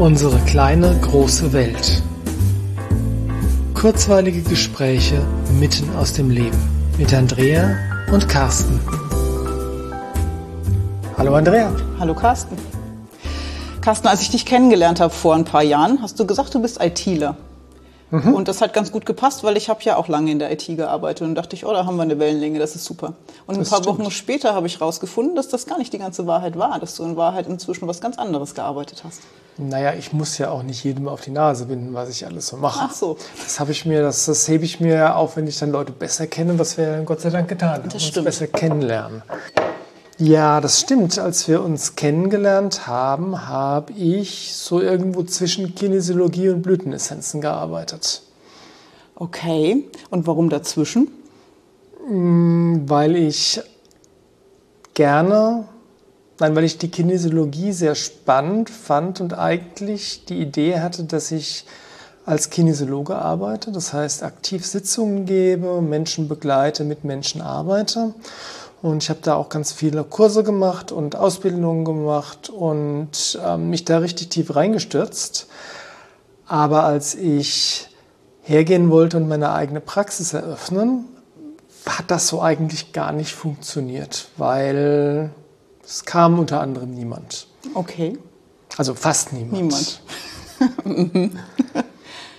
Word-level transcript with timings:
Unsere 0.00 0.38
kleine 0.46 0.98
große 0.98 1.52
Welt. 1.52 2.02
Kurzweilige 3.74 4.40
Gespräche 4.40 5.20
mitten 5.58 5.94
aus 5.94 6.14
dem 6.14 6.30
Leben 6.30 6.56
mit 6.96 7.12
Andrea 7.12 7.76
und 8.10 8.26
Carsten. 8.26 8.80
Hallo 11.18 11.34
Andrea. 11.34 11.70
Hallo 11.98 12.14
Carsten. 12.14 12.56
Carsten, 13.82 14.08
als 14.08 14.22
ich 14.22 14.30
dich 14.30 14.46
kennengelernt 14.46 15.00
habe 15.00 15.12
vor 15.12 15.34
ein 15.34 15.44
paar 15.44 15.62
Jahren, 15.62 15.98
hast 16.00 16.18
du 16.18 16.26
gesagt, 16.26 16.54
du 16.54 16.62
bist 16.62 16.82
ITler. 16.82 17.36
Mhm. 18.10 18.34
Und 18.34 18.48
das 18.48 18.60
hat 18.60 18.72
ganz 18.72 18.90
gut 18.90 19.06
gepasst, 19.06 19.44
weil 19.44 19.56
ich 19.56 19.68
habe 19.68 19.80
ja 19.82 19.96
auch 19.96 20.08
lange 20.08 20.30
in 20.30 20.38
der 20.38 20.50
IT 20.52 20.66
gearbeitet 20.66 21.26
und 21.26 21.34
dachte 21.34 21.54
ich, 21.54 21.64
oh, 21.64 21.72
da 21.72 21.86
haben 21.86 21.96
wir 21.96 22.02
eine 22.02 22.18
Wellenlänge, 22.18 22.58
das 22.58 22.74
ist 22.74 22.84
super. 22.84 23.14
Und 23.46 23.56
ein 23.56 23.64
paar 23.64 23.82
stimmt. 23.82 23.98
Wochen 23.98 24.10
später 24.10 24.54
habe 24.54 24.66
ich 24.66 24.80
rausgefunden, 24.80 25.36
dass 25.36 25.48
das 25.48 25.66
gar 25.66 25.78
nicht 25.78 25.92
die 25.92 25.98
ganze 25.98 26.26
Wahrheit 26.26 26.58
war, 26.58 26.78
dass 26.78 26.96
du 26.96 27.04
in 27.04 27.16
Wahrheit 27.16 27.46
inzwischen 27.46 27.86
was 27.86 28.00
ganz 28.00 28.18
anderes 28.18 28.54
gearbeitet 28.54 29.02
hast. 29.04 29.20
Naja, 29.58 29.92
ich 29.94 30.12
muss 30.12 30.38
ja 30.38 30.50
auch 30.50 30.62
nicht 30.62 30.82
jedem 30.84 31.06
auf 31.06 31.20
die 31.20 31.30
Nase 31.30 31.66
binden, 31.66 31.92
was 31.92 32.08
ich 32.08 32.26
alles 32.26 32.48
so 32.48 32.56
mache. 32.56 32.80
Ach 32.82 32.94
so. 32.94 33.18
Das 33.42 33.60
habe 33.60 33.72
ich 33.72 33.84
mir, 33.84 34.00
das, 34.02 34.24
das 34.24 34.48
hebe 34.48 34.64
ich 34.64 34.80
mir 34.80 35.16
auf, 35.16 35.36
wenn 35.36 35.46
ich 35.46 35.58
dann 35.58 35.70
Leute 35.70 35.92
besser 35.92 36.26
kenne, 36.26 36.58
was 36.58 36.78
wir 36.78 37.02
Gott 37.02 37.20
sei 37.20 37.30
Dank 37.30 37.48
getan 37.48 37.74
haben. 37.74 37.88
Das 37.90 38.02
stimmt. 38.02 38.26
Uns 38.26 38.38
besser 38.38 38.46
kennenlernen. 38.46 39.22
Ja, 40.20 40.60
das 40.60 40.80
stimmt. 40.80 41.18
Als 41.18 41.48
wir 41.48 41.62
uns 41.62 41.96
kennengelernt 41.96 42.86
haben, 42.86 43.48
habe 43.48 43.94
ich 43.94 44.54
so 44.54 44.80
irgendwo 44.80 45.22
zwischen 45.22 45.74
Kinesiologie 45.74 46.50
und 46.50 46.60
Blütenessenzen 46.60 47.40
gearbeitet. 47.40 48.20
Okay. 49.14 49.88
Und 50.10 50.26
warum 50.26 50.50
dazwischen? 50.50 51.08
Mm, 52.06 52.82
weil 52.86 53.16
ich 53.16 53.62
gerne 54.92 55.64
Nein, 56.40 56.56
weil 56.56 56.64
ich 56.64 56.78
die 56.78 56.90
Kinesiologie 56.90 57.72
sehr 57.72 57.94
spannend 57.94 58.70
fand 58.70 59.20
und 59.20 59.38
eigentlich 59.38 60.24
die 60.24 60.40
Idee 60.40 60.80
hatte, 60.80 61.04
dass 61.04 61.32
ich 61.32 61.66
als 62.24 62.48
Kinesiologe 62.48 63.16
arbeite, 63.16 63.72
das 63.72 63.92
heißt 63.92 64.22
aktiv 64.22 64.64
Sitzungen 64.64 65.26
gebe, 65.26 65.82
Menschen 65.82 66.28
begleite, 66.28 66.84
mit 66.84 67.04
Menschen 67.04 67.42
arbeite. 67.42 68.14
Und 68.82 69.02
ich 69.02 69.10
habe 69.10 69.20
da 69.22 69.34
auch 69.34 69.50
ganz 69.50 69.72
viele 69.72 70.04
Kurse 70.04 70.42
gemacht 70.42 70.90
und 70.90 71.14
Ausbildungen 71.14 71.84
gemacht 71.84 72.48
und 72.48 73.38
äh, 73.44 73.56
mich 73.58 73.84
da 73.84 73.98
richtig 73.98 74.30
tief 74.30 74.56
reingestürzt. 74.56 75.48
Aber 76.46 76.84
als 76.84 77.14
ich 77.14 77.88
hergehen 78.42 78.90
wollte 78.90 79.18
und 79.18 79.28
meine 79.28 79.52
eigene 79.52 79.80
Praxis 79.80 80.32
eröffnen, 80.32 81.04
hat 81.86 82.10
das 82.10 82.28
so 82.28 82.40
eigentlich 82.40 82.92
gar 82.92 83.12
nicht 83.12 83.32
funktioniert, 83.32 84.28
weil 84.36 85.30
es 85.84 86.04
kam 86.04 86.38
unter 86.38 86.60
anderem 86.60 86.94
niemand. 86.94 87.46
Okay. 87.74 88.18
Also 88.76 88.94
fast 88.94 89.32
niemand. 89.32 90.00
Niemand. 90.82 91.32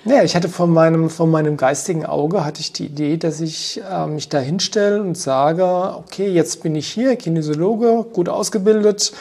Ja, 0.03 0.23
ich 0.23 0.35
hatte 0.35 0.49
von 0.49 0.71
meinem, 0.71 1.09
von 1.09 1.29
meinem 1.29 1.57
geistigen 1.57 2.05
Auge 2.05 2.43
hatte 2.43 2.59
ich 2.59 2.73
die 2.73 2.85
Idee, 2.85 3.17
dass 3.17 3.39
ich 3.39 3.81
äh, 3.87 4.07
mich 4.07 4.29
da 4.29 4.39
hinstelle 4.39 5.01
und 5.01 5.15
sage, 5.15 5.63
okay, 5.95 6.27
jetzt 6.27 6.63
bin 6.63 6.75
ich 6.75 6.87
hier, 6.87 7.15
Kinesiologe, 7.15 8.05
gut 8.11 8.27
ausgebildet, 8.27 9.13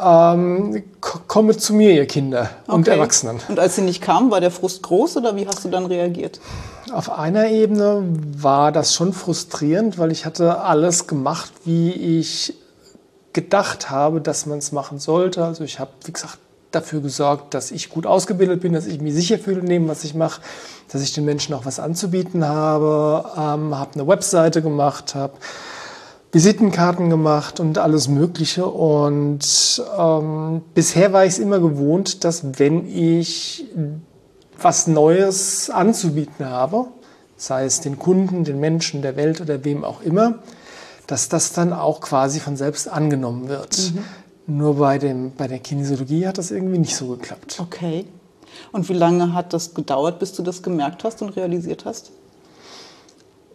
ähm, 0.00 0.82
komme 1.00 1.56
zu 1.56 1.74
mir, 1.74 1.92
ihr 1.92 2.06
Kinder 2.06 2.48
okay. 2.66 2.74
und 2.74 2.88
Erwachsenen. 2.88 3.40
Und 3.48 3.58
als 3.58 3.76
sie 3.76 3.82
nicht 3.82 4.00
kamen, 4.00 4.30
war 4.30 4.40
der 4.40 4.50
Frust 4.50 4.82
groß 4.82 5.18
oder 5.18 5.36
wie 5.36 5.46
hast 5.46 5.64
du 5.64 5.68
dann 5.68 5.84
reagiert? 5.84 6.40
Auf 6.92 7.10
einer 7.10 7.48
Ebene 7.48 8.02
war 8.36 8.72
das 8.72 8.94
schon 8.94 9.12
frustrierend, 9.12 9.98
weil 9.98 10.12
ich 10.12 10.24
hatte 10.24 10.60
alles 10.60 11.06
gemacht, 11.06 11.52
wie 11.64 11.90
ich 11.90 12.54
gedacht 13.34 13.90
habe, 13.90 14.20
dass 14.20 14.46
man 14.46 14.58
es 14.58 14.72
machen 14.72 14.98
sollte. 14.98 15.44
Also 15.44 15.64
ich 15.64 15.78
habe, 15.78 15.90
wie 16.04 16.12
gesagt, 16.12 16.38
dafür 16.74 17.00
gesorgt, 17.00 17.54
dass 17.54 17.70
ich 17.70 17.88
gut 17.90 18.06
ausgebildet 18.06 18.60
bin, 18.60 18.72
dass 18.72 18.86
ich 18.86 19.00
mich 19.00 19.14
sicher 19.14 19.38
fühle 19.38 19.60
in 19.60 19.68
dem, 19.68 19.88
was 19.88 20.04
ich 20.04 20.14
mache, 20.14 20.40
dass 20.90 21.02
ich 21.02 21.12
den 21.12 21.24
Menschen 21.24 21.54
auch 21.54 21.64
was 21.64 21.78
anzubieten 21.78 22.44
habe, 22.46 23.24
ähm, 23.36 23.78
habe 23.78 23.94
eine 23.94 24.06
Webseite 24.06 24.62
gemacht, 24.62 25.14
habe 25.14 25.34
Visitenkarten 26.32 27.10
gemacht 27.10 27.60
und 27.60 27.78
alles 27.78 28.08
Mögliche. 28.08 28.66
Und 28.66 29.82
ähm, 29.98 30.62
bisher 30.74 31.12
war 31.12 31.24
ich 31.24 31.34
es 31.34 31.38
immer 31.38 31.60
gewohnt, 31.60 32.24
dass 32.24 32.58
wenn 32.58 32.86
ich 32.88 33.66
was 34.60 34.86
Neues 34.86 35.70
anzubieten 35.70 36.46
habe, 36.46 36.86
sei 37.36 37.64
es 37.64 37.80
den 37.80 37.98
Kunden, 37.98 38.44
den 38.44 38.60
Menschen, 38.60 39.02
der 39.02 39.16
Welt 39.16 39.40
oder 39.40 39.64
wem 39.64 39.84
auch 39.84 40.00
immer, 40.02 40.38
dass 41.06 41.28
das 41.28 41.52
dann 41.52 41.72
auch 41.72 42.00
quasi 42.00 42.40
von 42.40 42.56
selbst 42.56 42.88
angenommen 42.88 43.48
wird. 43.48 43.92
Mhm. 43.92 44.04
Nur 44.46 44.76
bei, 44.76 44.98
dem, 44.98 45.32
bei 45.36 45.46
der 45.46 45.60
Kinesiologie 45.60 46.26
hat 46.26 46.38
das 46.38 46.50
irgendwie 46.50 46.78
nicht 46.78 46.96
so 46.96 47.08
geklappt. 47.08 47.58
Okay. 47.60 48.06
Und 48.72 48.88
wie 48.88 48.94
lange 48.94 49.32
hat 49.34 49.52
das 49.52 49.74
gedauert, 49.74 50.18
bis 50.18 50.32
du 50.32 50.42
das 50.42 50.62
gemerkt 50.62 51.04
hast 51.04 51.22
und 51.22 51.30
realisiert 51.30 51.84
hast? 51.84 52.10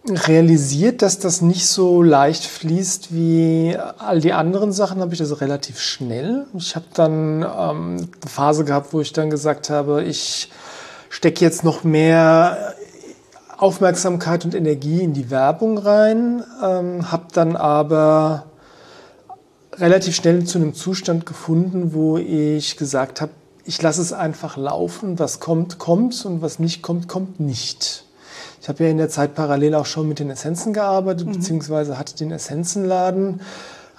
Realisiert, 0.09 1.01
dass 1.01 1.19
das 1.19 1.41
nicht 1.41 1.67
so 1.67 2.01
leicht 2.01 2.45
fließt 2.45 3.13
wie 3.13 3.75
all 3.97 4.21
die 4.21 4.31
anderen 4.31 4.71
Sachen, 4.71 5.01
habe 5.01 5.13
ich 5.13 5.19
das 5.19 5.41
relativ 5.41 5.81
schnell. 5.81 6.45
Ich 6.57 6.75
habe 6.75 6.85
dann 6.93 7.41
ähm, 7.41 7.97
eine 7.97 8.29
Phase 8.29 8.63
gehabt, 8.63 8.93
wo 8.93 9.01
ich 9.01 9.11
dann 9.11 9.29
gesagt 9.29 9.69
habe, 9.69 10.03
ich 10.03 10.49
stecke 11.09 11.43
jetzt 11.43 11.65
noch 11.65 11.83
mehr 11.83 12.73
Aufmerksamkeit 13.57 14.45
und 14.45 14.55
Energie 14.55 15.01
in 15.01 15.13
die 15.13 15.29
Werbung 15.29 15.77
rein, 15.77 16.43
ähm, 16.63 17.11
habe 17.11 17.25
dann 17.33 17.55
aber 17.55 18.46
relativ 19.79 20.15
schnell 20.15 20.43
zu 20.45 20.57
einem 20.57 20.73
Zustand 20.73 21.25
gefunden, 21.25 21.93
wo 21.93 22.17
ich 22.17 22.77
gesagt 22.77 23.21
habe, 23.21 23.31
ich 23.65 23.81
lasse 23.81 24.01
es 24.01 24.13
einfach 24.13 24.57
laufen, 24.57 25.19
was 25.19 25.39
kommt, 25.39 25.77
kommt 25.77 26.25
und 26.25 26.41
was 26.41 26.59
nicht 26.59 26.81
kommt, 26.81 27.07
kommt 27.07 27.39
nicht. 27.39 28.05
Ich 28.61 28.69
habe 28.69 28.83
ja 28.83 28.89
in 28.89 28.97
der 28.97 29.09
Zeit 29.09 29.35
parallel 29.35 29.75
auch 29.75 29.85
schon 29.85 30.07
mit 30.07 30.19
den 30.19 30.29
Essenzen 30.29 30.73
gearbeitet, 30.73 31.27
mhm. 31.27 31.33
beziehungsweise 31.33 31.97
hatte 31.97 32.15
den 32.15 32.31
Essenzenladen 32.31 33.41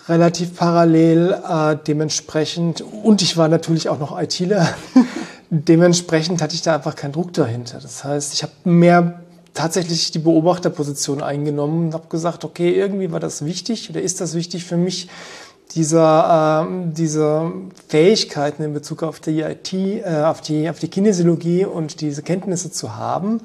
relativ 0.09 0.57
parallel 0.57 1.37
äh, 1.49 1.77
dementsprechend 1.87 2.81
und 2.81 3.21
ich 3.21 3.37
war 3.37 3.49
natürlich 3.49 3.89
auch 3.89 3.99
noch 3.99 4.19
ITler. 4.19 4.69
dementsprechend 5.51 6.43
hatte 6.43 6.55
ich 6.55 6.63
da 6.63 6.75
einfach 6.75 6.97
keinen 6.97 7.13
Druck 7.13 7.33
dahinter. 7.33 7.79
Das 7.81 8.05
heißt, 8.05 8.35
ich 8.35 8.43
habe 8.43 8.53
mehr 8.65 9.21
tatsächlich 9.55 10.11
die 10.13 10.19
Beobachterposition 10.19 11.23
eingenommen 11.23 11.87
und 11.87 11.95
habe 11.95 12.09
gesagt, 12.09 12.45
okay, 12.45 12.73
irgendwie 12.73 13.11
war 13.11 13.21
das 13.21 13.45
wichtig 13.45 13.91
oder 13.91 14.01
ist 14.01 14.21
das 14.21 14.35
wichtig 14.35 14.65
für 14.65 14.77
mich, 14.77 15.09
dieser, 15.73 16.67
äh, 16.67 16.93
diese 16.93 17.53
Fähigkeiten 17.89 18.63
in 18.63 18.75
Bezug 18.75 19.03
auf 19.03 19.21
die 19.21 19.41
IT, 19.41 19.73
äh, 19.73 20.23
auf, 20.25 20.41
die, 20.41 20.69
auf 20.71 20.79
die 20.79 20.89
Kinesiologie 20.89 21.65
und 21.65 22.01
diese 22.01 22.23
Kenntnisse 22.23 22.71
zu 22.71 22.97
haben. 22.97 23.41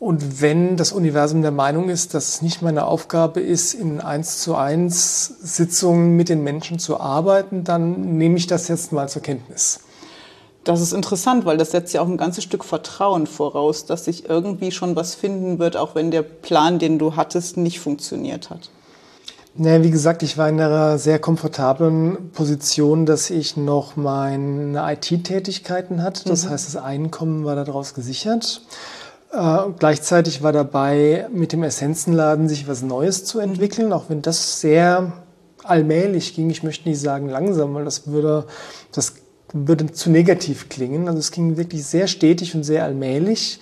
Und 0.00 0.40
wenn 0.42 0.76
das 0.76 0.90
Universum 0.90 1.42
der 1.42 1.52
Meinung 1.52 1.88
ist, 1.88 2.14
dass 2.14 2.28
es 2.28 2.42
nicht 2.42 2.60
meine 2.60 2.86
Aufgabe 2.86 3.40
ist, 3.40 3.72
in 3.72 4.00
eins 4.00 4.40
zu 4.40 4.56
eins 4.56 5.26
Sitzungen 5.26 6.16
mit 6.16 6.28
den 6.28 6.42
Menschen 6.42 6.80
zu 6.80 6.98
arbeiten, 6.98 7.62
dann 7.62 8.16
nehme 8.16 8.36
ich 8.36 8.48
das 8.48 8.66
jetzt 8.66 8.90
mal 8.90 9.08
zur 9.08 9.22
Kenntnis. 9.22 9.78
Das 10.64 10.80
ist 10.80 10.92
interessant, 10.92 11.44
weil 11.44 11.56
das 11.56 11.70
setzt 11.70 11.92
ja 11.92 12.00
auch 12.00 12.08
ein 12.08 12.16
ganzes 12.16 12.42
Stück 12.42 12.64
Vertrauen 12.64 13.28
voraus, 13.28 13.84
dass 13.84 14.06
sich 14.06 14.28
irgendwie 14.28 14.72
schon 14.72 14.96
was 14.96 15.14
finden 15.14 15.58
wird, 15.58 15.76
auch 15.76 15.94
wenn 15.94 16.10
der 16.10 16.22
Plan, 16.22 16.78
den 16.80 16.98
du 16.98 17.14
hattest, 17.14 17.56
nicht 17.56 17.78
funktioniert 17.78 18.50
hat. 18.50 18.70
Naja, 19.54 19.82
wie 19.82 19.90
gesagt, 19.90 20.22
ich 20.22 20.38
war 20.38 20.48
in 20.48 20.58
einer 20.60 20.98
sehr 20.98 21.18
komfortablen 21.18 22.30
Position, 22.32 23.04
dass 23.04 23.28
ich 23.28 23.56
noch 23.56 23.96
meine 23.96 24.92
IT-Tätigkeiten 24.92 26.02
hatte. 26.02 26.28
Das 26.28 26.46
mhm. 26.46 26.50
heißt, 26.50 26.66
das 26.68 26.76
Einkommen 26.76 27.44
war 27.44 27.54
daraus 27.54 27.92
gesichert. 27.92 28.62
Äh, 29.30 29.58
gleichzeitig 29.78 30.42
war 30.42 30.52
dabei, 30.52 31.26
mit 31.32 31.52
dem 31.52 31.62
Essenzenladen 31.64 32.48
sich 32.48 32.66
was 32.66 32.82
Neues 32.82 33.24
zu 33.26 33.40
entwickeln, 33.40 33.92
auch 33.92 34.04
wenn 34.08 34.22
das 34.22 34.60
sehr 34.60 35.12
allmählich 35.64 36.34
ging. 36.34 36.48
Ich 36.48 36.62
möchte 36.62 36.88
nicht 36.88 37.00
sagen 37.00 37.28
langsam, 37.28 37.74
weil 37.74 37.84
das 37.84 38.06
würde 38.06 38.46
das 38.92 39.14
würde 39.52 39.92
zu 39.92 40.10
negativ 40.10 40.70
klingen. 40.70 41.08
Also 41.08 41.18
es 41.18 41.30
ging 41.30 41.56
wirklich 41.56 41.84
sehr 41.84 42.06
stetig 42.06 42.54
und 42.54 42.64
sehr 42.64 42.84
allmählich. 42.84 43.60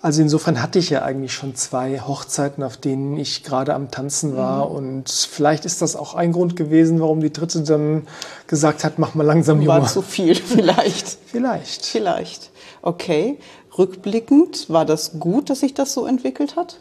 Also 0.00 0.22
insofern 0.22 0.62
hatte 0.62 0.78
ich 0.78 0.90
ja 0.90 1.02
eigentlich 1.02 1.32
schon 1.32 1.56
zwei 1.56 2.00
Hochzeiten, 2.00 2.62
auf 2.62 2.76
denen 2.76 3.16
ich 3.16 3.42
gerade 3.42 3.74
am 3.74 3.90
Tanzen 3.90 4.36
war. 4.36 4.68
Mhm. 4.68 4.76
Und 4.76 5.10
vielleicht 5.10 5.64
ist 5.64 5.82
das 5.82 5.96
auch 5.96 6.14
ein 6.14 6.32
Grund 6.32 6.54
gewesen, 6.54 7.00
warum 7.00 7.20
die 7.20 7.32
dritte 7.32 7.62
dann 7.62 8.06
gesagt 8.46 8.84
hat, 8.84 8.98
mach 8.98 9.14
mal 9.14 9.24
langsam 9.24 9.60
Junge. 9.60 9.80
War 9.80 9.86
zu 9.86 10.02
viel, 10.02 10.34
vielleicht. 10.36 11.18
vielleicht. 11.26 11.84
Vielleicht. 11.84 12.50
Okay. 12.82 13.38
Rückblickend, 13.76 14.70
war 14.70 14.84
das 14.84 15.18
gut, 15.20 15.50
dass 15.50 15.60
sich 15.60 15.74
das 15.74 15.92
so 15.94 16.06
entwickelt 16.06 16.56
hat? 16.56 16.80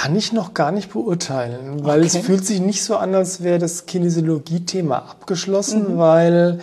kann 0.00 0.16
ich 0.16 0.32
noch 0.32 0.54
gar 0.54 0.72
nicht 0.72 0.92
beurteilen, 0.92 1.84
weil 1.84 1.98
okay. 2.02 2.06
es 2.06 2.24
fühlt 2.24 2.46
sich 2.46 2.60
nicht 2.60 2.82
so 2.82 2.96
an, 2.96 3.14
als 3.14 3.42
wäre 3.42 3.58
das 3.58 3.84
Kinesiologie-Thema 3.84 4.96
abgeschlossen, 4.96 5.94
mhm. 5.94 5.98
weil 5.98 6.60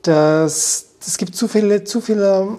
das, 0.00 0.86
es 1.06 1.18
gibt 1.18 1.36
zu 1.36 1.46
viele, 1.46 1.84
zu 1.84 2.00
viele 2.00 2.56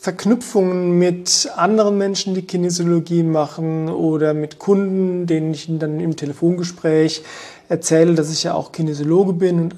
Verknüpfungen 0.00 0.98
mit 0.98 1.50
anderen 1.56 1.98
Menschen, 1.98 2.32
die 2.32 2.40
Kinesiologie 2.40 3.22
machen 3.22 3.90
oder 3.90 4.32
mit 4.32 4.58
Kunden, 4.58 5.26
denen 5.26 5.52
ich 5.52 5.66
dann 5.68 6.00
im 6.00 6.16
Telefongespräch 6.16 7.22
erzähle, 7.68 8.14
dass 8.14 8.32
ich 8.32 8.44
ja 8.44 8.54
auch 8.54 8.72
Kinesiologe 8.72 9.34
bin 9.34 9.60
und 9.60 9.76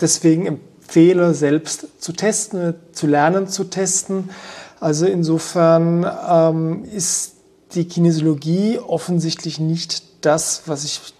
deswegen 0.00 0.46
empfehle, 0.46 1.34
selbst 1.34 1.88
zu 1.98 2.12
testen, 2.12 2.74
zu 2.92 3.08
lernen 3.08 3.48
zu 3.48 3.64
testen. 3.64 4.30
Also 4.78 5.04
insofern 5.06 6.08
ähm, 6.30 6.84
ist 6.84 7.32
die 7.74 7.86
Kinesiologie 7.88 8.78
offensichtlich 8.78 9.58
nicht 9.58 10.24
das, 10.24 10.62
was 10.66 10.84
ich 10.84 11.12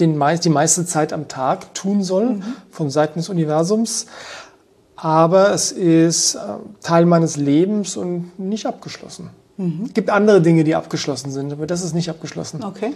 den 0.00 0.20
die 0.42 0.48
meiste 0.48 0.86
Zeit 0.86 1.12
am 1.12 1.28
Tag 1.28 1.74
tun 1.74 2.02
soll 2.02 2.34
mhm. 2.34 2.42
von 2.70 2.90
Seiten 2.90 3.18
des 3.18 3.28
Universums. 3.28 4.06
Aber 4.96 5.52
es 5.52 5.72
ist 5.72 6.36
äh, 6.36 6.38
Teil 6.80 7.06
meines 7.06 7.36
Lebens 7.36 7.96
und 7.96 8.38
nicht 8.38 8.66
abgeschlossen. 8.66 9.30
Mhm. 9.56 9.84
Es 9.86 9.94
gibt 9.94 10.10
andere 10.10 10.40
Dinge, 10.40 10.64
die 10.64 10.74
abgeschlossen 10.74 11.30
sind, 11.30 11.52
aber 11.52 11.66
das 11.66 11.82
ist 11.82 11.94
nicht 11.94 12.10
abgeschlossen. 12.10 12.62
Okay. 12.62 12.92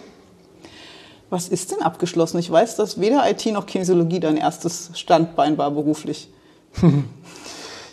Was 1.31 1.49
ist 1.49 1.73
denn 1.73 1.83
abgeschlossen? 1.83 2.39
Ich 2.39 2.51
weiß, 2.51 2.77
dass 2.77 3.01
weder 3.01 3.29
IT 3.29 3.45
noch 3.47 3.67
Kinesiologie 3.67 4.21
dein 4.21 4.37
erstes 4.37 4.91
Standbein 4.95 5.59
war 5.59 5.71
beruflich. 5.71 6.29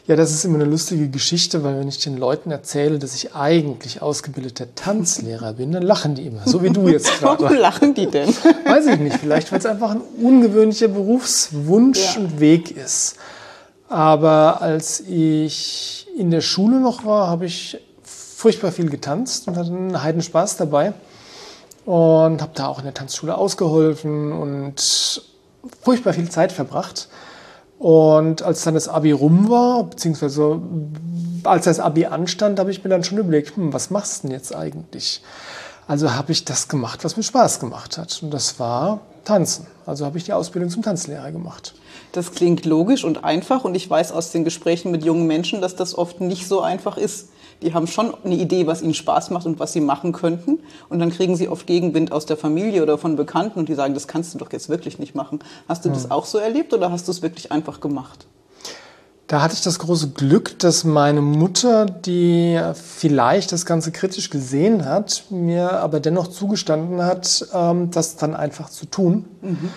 Ja, 0.07 0.15
das 0.15 0.31
ist 0.31 0.45
immer 0.45 0.59
eine 0.59 0.65
lustige 0.65 1.09
Geschichte, 1.09 1.63
weil 1.63 1.79
wenn 1.79 1.87
ich 1.87 1.97
den 1.97 2.17
Leuten 2.17 2.51
erzähle, 2.51 2.99
dass 2.99 3.15
ich 3.15 3.33
eigentlich 3.33 4.03
ausgebildeter 4.03 4.75
Tanzlehrer 4.75 5.53
bin, 5.53 5.71
dann 5.71 5.81
lachen 5.81 6.13
die 6.13 6.27
immer, 6.27 6.43
so 6.45 6.61
wie 6.61 6.69
du 6.69 6.87
jetzt 6.87 7.11
gerade. 7.19 7.43
Warum 7.43 7.57
lachen 7.57 7.95
die 7.95 8.05
denn? 8.05 8.29
Weiß 8.65 8.85
ich 8.85 8.99
nicht, 8.99 9.17
vielleicht 9.17 9.51
weil 9.51 9.57
es 9.57 9.65
einfach 9.65 9.91
ein 9.91 10.01
ungewöhnlicher 10.21 10.89
Berufswunsch 10.89 12.17
ja. 12.17 12.21
und 12.21 12.39
Weg 12.39 12.69
ist. 12.77 13.15
Aber 13.87 14.61
als 14.61 14.99
ich 14.99 16.07
in 16.17 16.31
der 16.31 16.41
Schule 16.41 16.79
noch 16.79 17.05
war, 17.05 17.27
habe 17.27 17.45
ich 17.45 17.77
furchtbar 18.03 18.71
viel 18.71 18.89
getanzt 18.89 19.47
und 19.47 19.57
hatte 19.57 19.69
einen 19.69 20.01
Heidenspaß 20.01 20.57
dabei 20.57 20.93
und 21.85 22.41
habe 22.41 22.51
da 22.55 22.67
auch 22.67 22.79
in 22.79 22.85
der 22.85 22.93
Tanzschule 22.93 23.37
ausgeholfen 23.37 24.31
und 24.31 25.21
furchtbar 25.81 26.13
viel 26.13 26.29
Zeit 26.29 26.51
verbracht. 26.51 27.09
Und 27.77 28.41
als 28.41 28.63
dann 28.63 28.73
das 28.73 28.87
Abi 28.87 29.11
rum 29.11 29.49
war, 29.49 29.83
beziehungsweise 29.83 30.61
als 31.43 31.65
das 31.65 31.79
Abi 31.79 32.05
anstand, 32.05 32.59
habe 32.59 32.71
ich 32.71 32.83
mir 32.83 32.89
dann 32.89 33.03
schon 33.03 33.17
überlegt, 33.17 33.55
hm, 33.55 33.73
was 33.73 33.89
machst 33.89 34.23
du 34.23 34.27
denn 34.27 34.35
jetzt 34.35 34.55
eigentlich? 34.55 35.21
Also 35.87 36.13
habe 36.13 36.31
ich 36.31 36.45
das 36.45 36.67
gemacht, 36.67 37.03
was 37.03 37.17
mir 37.17 37.23
Spaß 37.23 37.59
gemacht 37.59 37.97
hat. 37.97 38.19
Und 38.23 38.31
das 38.31 38.59
war 38.59 39.01
Tanzen. 39.23 39.67
Also 39.85 40.05
habe 40.05 40.17
ich 40.17 40.23
die 40.23 40.33
Ausbildung 40.33 40.71
zum 40.71 40.81
Tanzlehrer 40.81 41.31
gemacht. 41.31 41.75
Das 42.11 42.31
klingt 42.31 42.65
logisch 42.65 43.03
und 43.03 43.23
einfach 43.23 43.63
und 43.63 43.75
ich 43.75 43.89
weiß 43.89 44.11
aus 44.11 44.31
den 44.31 44.43
Gesprächen 44.43 44.91
mit 44.91 45.03
jungen 45.03 45.27
Menschen, 45.27 45.61
dass 45.61 45.75
das 45.75 45.97
oft 45.97 46.21
nicht 46.21 46.47
so 46.47 46.61
einfach 46.61 46.97
ist 46.97 47.29
die 47.61 47.73
haben 47.73 47.87
schon 47.87 48.13
eine 48.23 48.35
Idee, 48.35 48.67
was 48.67 48.81
ihnen 48.81 48.93
Spaß 48.93 49.29
macht 49.29 49.45
und 49.45 49.59
was 49.59 49.73
sie 49.73 49.81
machen 49.81 50.11
könnten. 50.11 50.59
Und 50.89 50.99
dann 50.99 51.11
kriegen 51.11 51.35
sie 51.35 51.47
oft 51.47 51.65
Gegenwind 51.65 52.11
aus 52.11 52.25
der 52.25 52.37
Familie 52.37 52.83
oder 52.83 52.97
von 52.97 53.15
Bekannten 53.15 53.59
und 53.59 53.69
die 53.69 53.75
sagen, 53.75 53.93
das 53.93 54.07
kannst 54.07 54.33
du 54.33 54.37
doch 54.37 54.51
jetzt 54.51 54.69
wirklich 54.69 54.99
nicht 54.99 55.15
machen. 55.15 55.39
Hast 55.67 55.85
du 55.85 55.89
das 55.89 56.11
auch 56.11 56.25
so 56.25 56.37
erlebt 56.37 56.73
oder 56.73 56.91
hast 56.91 57.07
du 57.07 57.11
es 57.11 57.21
wirklich 57.21 57.51
einfach 57.51 57.79
gemacht? 57.79 58.27
Da 59.27 59.41
hatte 59.41 59.55
ich 59.55 59.61
das 59.63 59.79
große 59.79 60.09
Glück, 60.09 60.59
dass 60.59 60.83
meine 60.83 61.21
Mutter, 61.21 61.87
die 61.87 62.61
vielleicht 62.75 63.51
das 63.51 63.65
Ganze 63.65 63.91
kritisch 63.91 64.29
gesehen 64.29 64.85
hat, 64.85 65.23
mir 65.31 65.79
aber 65.79 65.99
dennoch 65.99 66.27
zugestanden 66.27 67.01
hat, 67.01 67.47
ähm, 67.51 67.89
das 67.89 68.17
dann 68.17 68.35
einfach 68.35 68.69
zu 68.69 68.85
tun. 68.85 69.25
Mhm. 69.41 69.69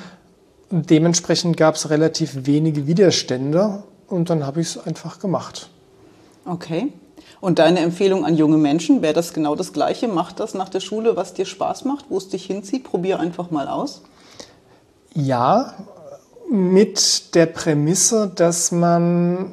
Dementsprechend 0.70 1.56
gab 1.56 1.74
es 1.74 1.90
relativ 1.90 2.46
wenige 2.46 2.86
Widerstände 2.86 3.82
und 4.08 4.30
dann 4.30 4.46
habe 4.46 4.60
ich 4.60 4.68
es 4.68 4.78
einfach 4.78 5.18
gemacht. 5.18 5.70
Okay. 6.44 6.92
Und 7.40 7.58
deine 7.58 7.80
Empfehlung 7.80 8.24
an 8.24 8.36
junge 8.36 8.56
Menschen, 8.56 9.00
wäre 9.00 9.14
das 9.14 9.32
genau 9.32 9.54
das 9.54 9.72
Gleiche? 9.72 10.08
Mach 10.08 10.32
das 10.32 10.54
nach 10.54 10.68
der 10.68 10.80
Schule, 10.80 11.16
was 11.16 11.34
dir 11.34 11.46
Spaß 11.46 11.84
macht, 11.84 12.06
wo 12.08 12.18
es 12.18 12.28
dich 12.28 12.46
hinzieht? 12.46 12.84
Probier 12.84 13.20
einfach 13.20 13.50
mal 13.50 13.68
aus. 13.68 14.02
Ja, 15.14 15.74
mit 16.50 17.34
der 17.34 17.46
Prämisse, 17.46 18.30
dass 18.34 18.72
man 18.72 19.52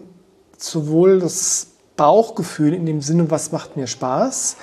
sowohl 0.57 1.19
das 1.19 1.67
Bauchgefühl 1.95 2.73
in 2.73 2.85
dem 2.85 3.01
Sinne, 3.01 3.29
was 3.29 3.51
macht 3.51 3.77
mir 3.77 3.87
Spaß, 3.87 4.57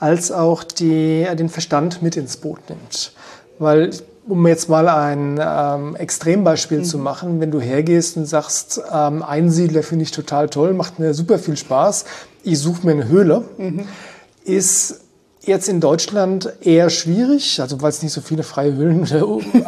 als 0.00 0.32
auch 0.32 0.64
die, 0.64 1.26
den 1.38 1.48
Verstand 1.48 2.02
mit 2.02 2.16
ins 2.16 2.36
Boot 2.36 2.58
nimmt. 2.68 3.12
Weil 3.58 3.90
um 4.26 4.46
jetzt 4.46 4.68
mal 4.68 4.88
ein 4.88 5.38
ähm, 5.40 5.96
Extrembeispiel 5.96 6.78
mhm. 6.78 6.84
zu 6.84 6.98
machen, 6.98 7.40
wenn 7.40 7.50
du 7.50 7.60
hergehst 7.60 8.16
und 8.16 8.26
sagst, 8.26 8.80
ähm, 8.92 9.22
Einsiedler 9.22 9.82
finde 9.82 10.04
ich 10.04 10.12
total 10.12 10.48
toll, 10.48 10.72
macht 10.74 10.98
mir 10.98 11.14
super 11.14 11.38
viel 11.38 11.56
Spaß, 11.56 12.04
ich 12.42 12.58
suche 12.58 12.86
mir 12.86 12.92
eine 12.92 13.08
Höhle, 13.08 13.44
mhm. 13.58 13.86
ist 14.44 15.00
jetzt 15.46 15.68
in 15.68 15.80
Deutschland 15.80 16.54
eher 16.62 16.90
schwierig, 16.90 17.60
also 17.60 17.82
weil 17.82 17.90
es 17.90 18.02
nicht 18.02 18.12
so 18.12 18.20
viele 18.20 18.42
freie 18.42 18.74
Höhlen, 18.74 19.06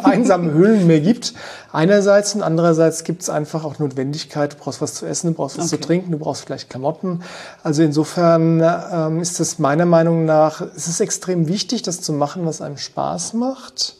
einsame 0.03 0.51
Höhlen 0.51 0.87
mehr 0.87 1.01
gibt. 1.01 1.33
Einerseits 1.71 2.33
und 2.35 2.41
andererseits 2.41 3.03
gibt 3.03 3.21
es 3.21 3.29
einfach 3.29 3.63
auch 3.63 3.77
Notwendigkeit. 3.77 4.53
Du 4.53 4.57
brauchst 4.57 4.81
was 4.81 4.95
zu 4.95 5.05
essen, 5.05 5.27
du 5.27 5.33
brauchst 5.33 5.57
was 5.57 5.71
okay. 5.71 5.81
zu 5.81 5.87
trinken, 5.87 6.11
du 6.11 6.17
brauchst 6.17 6.45
vielleicht 6.45 6.69
Klamotten. 6.69 7.21
Also 7.63 7.83
insofern 7.83 8.63
ähm, 8.91 9.21
ist 9.21 9.39
es 9.39 9.59
meiner 9.59 9.85
Meinung 9.85 10.25
nach, 10.25 10.61
es 10.61 10.87
ist 10.87 10.99
extrem 10.99 11.47
wichtig, 11.47 11.83
das 11.83 12.01
zu 12.01 12.13
machen, 12.13 12.45
was 12.45 12.61
einem 12.61 12.77
Spaß 12.77 13.33
macht. 13.33 13.97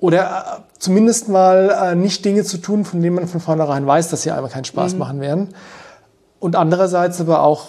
Oder 0.00 0.64
äh, 0.66 0.78
zumindest 0.78 1.28
mal 1.28 1.70
äh, 1.70 1.94
nicht 1.94 2.24
Dinge 2.24 2.44
zu 2.44 2.58
tun, 2.58 2.84
von 2.84 3.00
denen 3.00 3.16
man 3.16 3.28
von 3.28 3.40
vornherein 3.40 3.86
weiß, 3.86 4.10
dass 4.10 4.22
sie 4.22 4.30
einmal 4.30 4.50
keinen 4.50 4.64
Spaß 4.64 4.94
mhm. 4.94 4.98
machen 4.98 5.20
werden. 5.20 5.54
Und 6.40 6.56
andererseits 6.56 7.20
aber 7.20 7.42
auch 7.42 7.68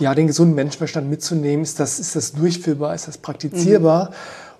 ja, 0.00 0.14
den 0.14 0.26
gesunden 0.26 0.54
Menschenverstand 0.54 1.08
mitzunehmen, 1.08 1.62
ist 1.62 1.80
das, 1.80 1.98
ist 1.98 2.16
das 2.16 2.32
durchführbar, 2.32 2.94
ist 2.94 3.08
das 3.08 3.18
praktizierbar? 3.18 4.10
Mhm. 4.10 4.14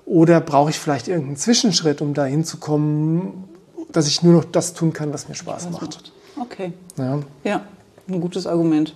Oder 0.06 0.40
brauche 0.40 0.70
ich 0.70 0.78
vielleicht 0.78 1.08
irgendeinen 1.08 1.36
Zwischenschritt, 1.36 2.00
um 2.00 2.14
dahin 2.14 2.44
zu 2.44 2.58
kommen, 2.58 3.48
dass 3.90 4.06
ich 4.06 4.22
nur 4.22 4.32
noch 4.34 4.44
das 4.44 4.72
tun 4.72 4.92
kann, 4.92 5.12
was 5.12 5.28
mir 5.28 5.34
Spaß 5.34 5.70
macht? 5.70 6.12
Okay. 6.40 6.72
Ja. 6.96 7.18
ja, 7.44 7.62
ein 8.08 8.20
gutes 8.20 8.46
Argument. 8.46 8.94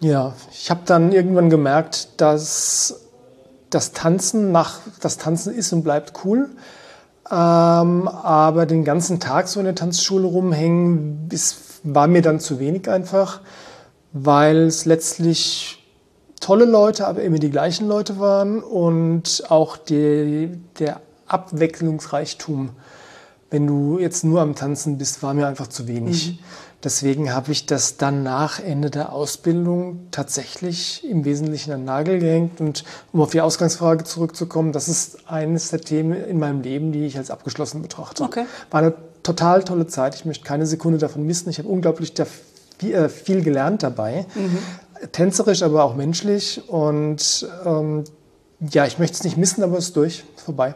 Ja, 0.00 0.34
ich 0.52 0.70
habe 0.70 0.80
dann 0.86 1.12
irgendwann 1.12 1.50
gemerkt, 1.50 2.08
dass 2.20 3.00
das 3.70 3.92
Tanzen 3.92 4.52
nach, 4.52 4.80
das 5.00 5.18
Tanzen 5.18 5.54
ist 5.54 5.72
und 5.72 5.82
bleibt 5.82 6.12
cool. 6.24 6.50
Ähm, 7.30 8.08
aber 8.08 8.66
den 8.66 8.84
ganzen 8.84 9.18
Tag 9.18 9.48
so 9.48 9.58
in 9.60 9.66
der 9.66 9.74
Tanzschule 9.74 10.26
rumhängen, 10.26 11.28
ist, 11.32 11.80
war 11.82 12.06
mir 12.06 12.22
dann 12.22 12.40
zu 12.40 12.58
wenig 12.58 12.88
einfach, 12.88 13.40
weil 14.12 14.64
es 14.64 14.84
letztlich 14.84 15.82
tolle 16.40 16.66
Leute, 16.66 17.06
aber 17.06 17.22
immer 17.22 17.38
die 17.38 17.50
gleichen 17.50 17.88
Leute 17.88 18.18
waren 18.18 18.62
und 18.62 19.44
auch 19.48 19.78
die, 19.78 20.58
der 20.78 21.00
Abwechslungsreichtum, 21.26 22.70
wenn 23.50 23.66
du 23.66 23.98
jetzt 23.98 24.24
nur 24.24 24.42
am 24.42 24.54
Tanzen 24.54 24.98
bist, 24.98 25.22
war 25.22 25.32
mir 25.32 25.46
einfach 25.46 25.68
zu 25.68 25.88
wenig. 25.88 26.32
Mhm. 26.32 26.38
Deswegen 26.84 27.32
habe 27.32 27.50
ich 27.50 27.64
das 27.64 27.96
dann 27.96 28.22
nach 28.22 28.60
Ende 28.60 28.90
der 28.90 29.12
Ausbildung 29.12 30.08
tatsächlich 30.10 31.02
im 31.08 31.24
Wesentlichen 31.24 31.72
an 31.72 31.80
den 31.80 31.86
Nagel 31.86 32.18
gehängt. 32.18 32.60
Und 32.60 32.84
um 33.10 33.22
auf 33.22 33.30
die 33.30 33.40
Ausgangsfrage 33.40 34.04
zurückzukommen, 34.04 34.72
das 34.72 34.88
ist 34.88 35.26
eines 35.28 35.70
der 35.70 35.80
Themen 35.80 36.12
in 36.12 36.38
meinem 36.38 36.60
Leben, 36.60 36.92
die 36.92 37.06
ich 37.06 37.16
als 37.16 37.30
abgeschlossen 37.30 37.80
betrachte. 37.80 38.22
Okay. 38.22 38.44
War 38.70 38.82
eine 38.82 38.94
total 39.22 39.64
tolle 39.64 39.86
Zeit. 39.86 40.14
Ich 40.14 40.26
möchte 40.26 40.44
keine 40.44 40.66
Sekunde 40.66 40.98
davon 40.98 41.24
missen. 41.24 41.48
Ich 41.48 41.58
habe 41.58 41.68
unglaublich 41.68 42.12
äh, 42.18 43.08
viel 43.08 43.42
gelernt 43.42 43.82
dabei. 43.82 44.26
Mhm. 44.34 44.58
Tänzerisch, 45.10 45.62
aber 45.62 45.84
auch 45.84 45.96
menschlich. 45.96 46.68
Und 46.68 47.48
ähm, 47.64 48.04
ja, 48.60 48.84
ich 48.84 48.98
möchte 48.98 49.16
es 49.16 49.24
nicht 49.24 49.38
missen, 49.38 49.64
aber 49.64 49.78
es 49.78 49.86
ist 49.86 49.96
durch, 49.96 50.24
vorbei. 50.36 50.74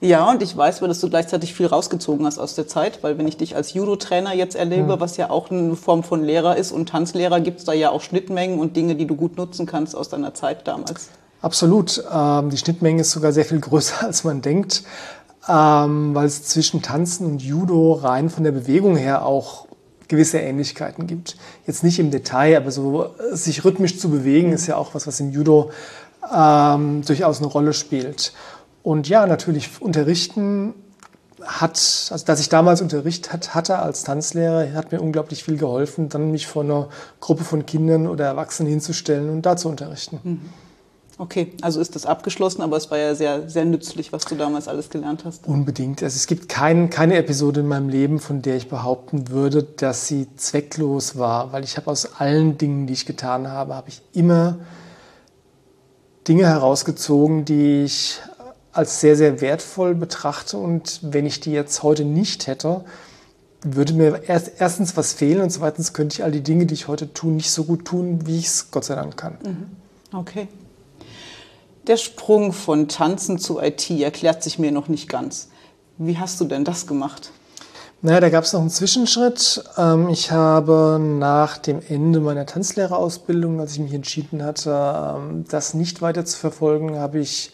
Ja, 0.00 0.28
und 0.30 0.42
ich 0.42 0.54
weiß, 0.54 0.80
dass 0.80 1.00
du 1.00 1.08
gleichzeitig 1.08 1.54
viel 1.54 1.66
rausgezogen 1.66 2.26
hast 2.26 2.38
aus 2.38 2.54
der 2.54 2.68
Zeit, 2.68 3.02
weil 3.02 3.16
wenn 3.16 3.26
ich 3.26 3.38
dich 3.38 3.56
als 3.56 3.72
Judo-Trainer 3.72 4.34
jetzt 4.34 4.54
erlebe, 4.54 4.96
mhm. 4.96 5.00
was 5.00 5.16
ja 5.16 5.30
auch 5.30 5.50
eine 5.50 5.74
Form 5.74 6.02
von 6.02 6.22
Lehrer 6.22 6.56
ist 6.56 6.70
und 6.70 6.88
Tanzlehrer, 6.88 7.40
gibt 7.40 7.60
es 7.60 7.64
da 7.64 7.72
ja 7.72 7.90
auch 7.90 8.02
Schnittmengen 8.02 8.58
und 8.58 8.76
Dinge, 8.76 8.94
die 8.94 9.06
du 9.06 9.16
gut 9.16 9.38
nutzen 9.38 9.64
kannst 9.64 9.96
aus 9.96 10.10
deiner 10.10 10.34
Zeit 10.34 10.68
damals. 10.68 11.08
Absolut. 11.40 12.04
Ähm, 12.12 12.50
die 12.50 12.58
Schnittmenge 12.58 13.00
ist 13.00 13.12
sogar 13.12 13.32
sehr 13.32 13.44
viel 13.44 13.60
größer, 13.60 14.04
als 14.04 14.24
man 14.24 14.42
denkt, 14.42 14.82
ähm, 15.48 16.14
weil 16.14 16.26
es 16.26 16.44
zwischen 16.44 16.82
Tanzen 16.82 17.26
und 17.26 17.42
Judo 17.42 17.94
rein 17.94 18.28
von 18.28 18.44
der 18.44 18.52
Bewegung 18.52 18.96
her 18.96 19.24
auch 19.24 19.66
gewisse 20.08 20.38
Ähnlichkeiten 20.38 21.06
gibt. 21.06 21.36
Jetzt 21.66 21.82
nicht 21.82 21.98
im 21.98 22.10
Detail, 22.10 22.56
aber 22.56 22.70
so 22.70 23.10
sich 23.32 23.64
rhythmisch 23.64 23.98
zu 23.98 24.10
bewegen 24.10 24.52
ist 24.52 24.66
ja 24.66 24.76
auch 24.76 24.94
was, 24.94 25.06
was 25.06 25.18
im 25.20 25.32
Judo 25.32 25.70
ähm, 26.32 27.02
durchaus 27.04 27.38
eine 27.38 27.48
Rolle 27.48 27.72
spielt. 27.72 28.32
Und 28.86 29.08
ja, 29.08 29.26
natürlich 29.26 29.82
unterrichten 29.82 30.72
hat, 31.42 31.72
also 32.12 32.24
dass 32.24 32.38
ich 32.38 32.48
damals 32.48 32.80
Unterricht 32.80 33.32
hat, 33.32 33.52
hatte 33.52 33.80
als 33.80 34.04
Tanzlehrer, 34.04 34.74
hat 34.74 34.92
mir 34.92 35.00
unglaublich 35.00 35.42
viel 35.42 35.56
geholfen, 35.56 36.08
dann 36.08 36.30
mich 36.30 36.46
vor 36.46 36.62
einer 36.62 36.88
Gruppe 37.18 37.42
von 37.42 37.66
Kindern 37.66 38.06
oder 38.06 38.26
Erwachsenen 38.26 38.70
hinzustellen 38.70 39.28
und 39.28 39.42
da 39.42 39.56
zu 39.56 39.68
unterrichten. 39.68 40.20
Mhm. 40.22 40.40
Okay, 41.18 41.52
also 41.62 41.80
ist 41.80 41.96
das 41.96 42.06
abgeschlossen, 42.06 42.62
aber 42.62 42.76
es 42.76 42.88
war 42.88 42.98
ja 42.98 43.16
sehr, 43.16 43.48
sehr 43.50 43.64
nützlich, 43.64 44.12
was 44.12 44.24
du 44.24 44.36
damals 44.36 44.68
alles 44.68 44.88
gelernt 44.88 45.24
hast. 45.24 45.48
Unbedingt. 45.48 46.00
Also 46.04 46.14
es 46.14 46.28
gibt 46.28 46.48
kein, 46.48 46.88
keine 46.88 47.16
Episode 47.16 47.62
in 47.62 47.66
meinem 47.66 47.88
Leben, 47.88 48.20
von 48.20 48.40
der 48.40 48.54
ich 48.54 48.68
behaupten 48.68 49.30
würde, 49.30 49.64
dass 49.64 50.06
sie 50.06 50.28
zwecklos 50.36 51.18
war, 51.18 51.52
weil 51.52 51.64
ich 51.64 51.76
habe 51.76 51.90
aus 51.90 52.20
allen 52.20 52.56
Dingen, 52.56 52.86
die 52.86 52.92
ich 52.92 53.04
getan 53.04 53.48
habe, 53.48 53.74
habe 53.74 53.88
ich 53.88 54.00
immer 54.12 54.58
Dinge 56.28 56.46
herausgezogen, 56.46 57.44
die 57.44 57.82
ich 57.82 58.20
als 58.76 59.00
sehr, 59.00 59.16
sehr 59.16 59.40
wertvoll 59.40 59.94
betrachte. 59.94 60.58
Und 60.58 61.00
wenn 61.02 61.26
ich 61.26 61.40
die 61.40 61.52
jetzt 61.52 61.82
heute 61.82 62.04
nicht 62.04 62.46
hätte, 62.46 62.84
würde 63.62 63.94
mir 63.94 64.22
erst, 64.28 64.52
erstens 64.58 64.96
was 64.96 65.12
fehlen 65.12 65.42
und 65.42 65.50
zweitens 65.50 65.92
könnte 65.92 66.14
ich 66.14 66.24
all 66.24 66.30
die 66.30 66.42
Dinge, 66.42 66.66
die 66.66 66.74
ich 66.74 66.88
heute 66.88 67.12
tue, 67.12 67.32
nicht 67.32 67.50
so 67.50 67.64
gut 67.64 67.84
tun, 67.84 68.26
wie 68.26 68.38
ich 68.38 68.46
es 68.46 68.70
Gott 68.70 68.84
sei 68.84 68.94
Dank 68.94 69.16
kann. 69.16 69.38
Mhm. 69.42 70.16
Okay. 70.16 70.48
Der 71.86 71.96
Sprung 71.96 72.52
von 72.52 72.88
Tanzen 72.88 73.38
zu 73.38 73.60
IT 73.60 73.90
erklärt 73.90 74.42
sich 74.42 74.58
mir 74.58 74.72
noch 74.72 74.88
nicht 74.88 75.08
ganz. 75.08 75.48
Wie 75.98 76.18
hast 76.18 76.40
du 76.40 76.44
denn 76.44 76.64
das 76.64 76.86
gemacht? 76.86 77.30
Naja, 78.02 78.20
da 78.20 78.28
gab 78.28 78.44
es 78.44 78.52
noch 78.52 78.60
einen 78.60 78.70
Zwischenschritt. 78.70 79.64
Ähm, 79.78 80.08
ich 80.10 80.30
habe 80.30 81.00
nach 81.00 81.58
dem 81.58 81.80
Ende 81.88 82.20
meiner 82.20 82.44
Tanzlehrerausbildung, 82.44 83.58
als 83.60 83.72
ich 83.72 83.78
mich 83.80 83.94
entschieden 83.94 84.44
hatte, 84.44 85.16
ähm, 85.16 85.44
das 85.48 85.74
nicht 85.74 86.02
weiter 86.02 86.24
zu 86.24 86.36
verfolgen, 86.36 86.98
habe 86.98 87.20
ich 87.20 87.52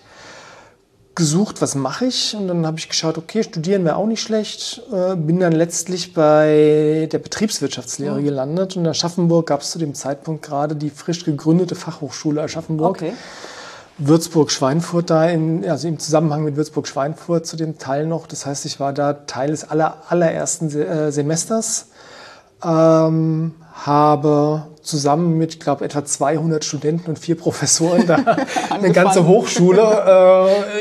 gesucht, 1.15 1.61
was 1.61 1.75
mache 1.75 2.07
ich? 2.07 2.35
Und 2.35 2.49
dann 2.49 2.67
habe 2.67 2.79
ich 2.79 2.89
geschaut, 2.89 3.19
okay, 3.19 3.43
studieren 3.43 3.85
wäre 3.85 3.97
auch 3.97 4.07
nicht 4.07 4.23
schlecht. 4.23 4.83
Äh, 4.93 5.17
bin 5.17 5.41
dann 5.41 5.53
letztlich 5.53 6.15
bei 6.15 7.09
der 7.13 7.19
Betriebswirtschaftslehre 7.19 8.21
mhm. 8.21 8.25
gelandet. 8.25 8.77
Und 8.77 8.85
in 8.85 8.89
Aschaffenburg 8.89 9.47
gab 9.47 9.61
es 9.61 9.71
zu 9.71 9.79
dem 9.79 9.95
Zeitpunkt 9.95 10.43
gerade 10.43 10.75
die 10.75 10.91
frisch 10.91 11.25
gegründete 11.25 11.75
Fachhochschule 11.75 12.43
Aschaffenburg. 12.43 12.97
Okay. 12.97 13.13
Würzburg-Schweinfurt 13.99 15.11
da, 15.11 15.27
in, 15.27 15.69
also 15.69 15.87
im 15.87 15.99
Zusammenhang 15.99 16.45
mit 16.45 16.57
Würzburg-Schweinfurt 16.57 17.47
zu 17.47 17.57
dem 17.57 17.79
Teil 17.79 18.07
noch. 18.07 18.27
Das 18.27 18.47
heißt, 18.47 18.65
ich 18.65 18.81
war 18.81 18.93
da 18.93 19.13
Teil 19.13 19.51
des 19.51 19.69
aller, 19.69 20.03
allerersten 20.09 20.71
Se 20.71 20.87
äh, 20.87 21.13
Semesters, 21.13 21.89
ähm, 22.65 23.55
habe 23.75 24.67
zusammen 24.83 25.39
mit, 25.39 25.61
glaube, 25.61 25.85
etwa 25.85 26.05
200 26.05 26.65
Studenten 26.65 27.11
und 27.11 27.19
vier 27.19 27.37
Professoren 27.37 28.07
da 28.07 28.17
eine 28.71 28.93
ganze 28.93 29.27
Hochschule 29.27 29.81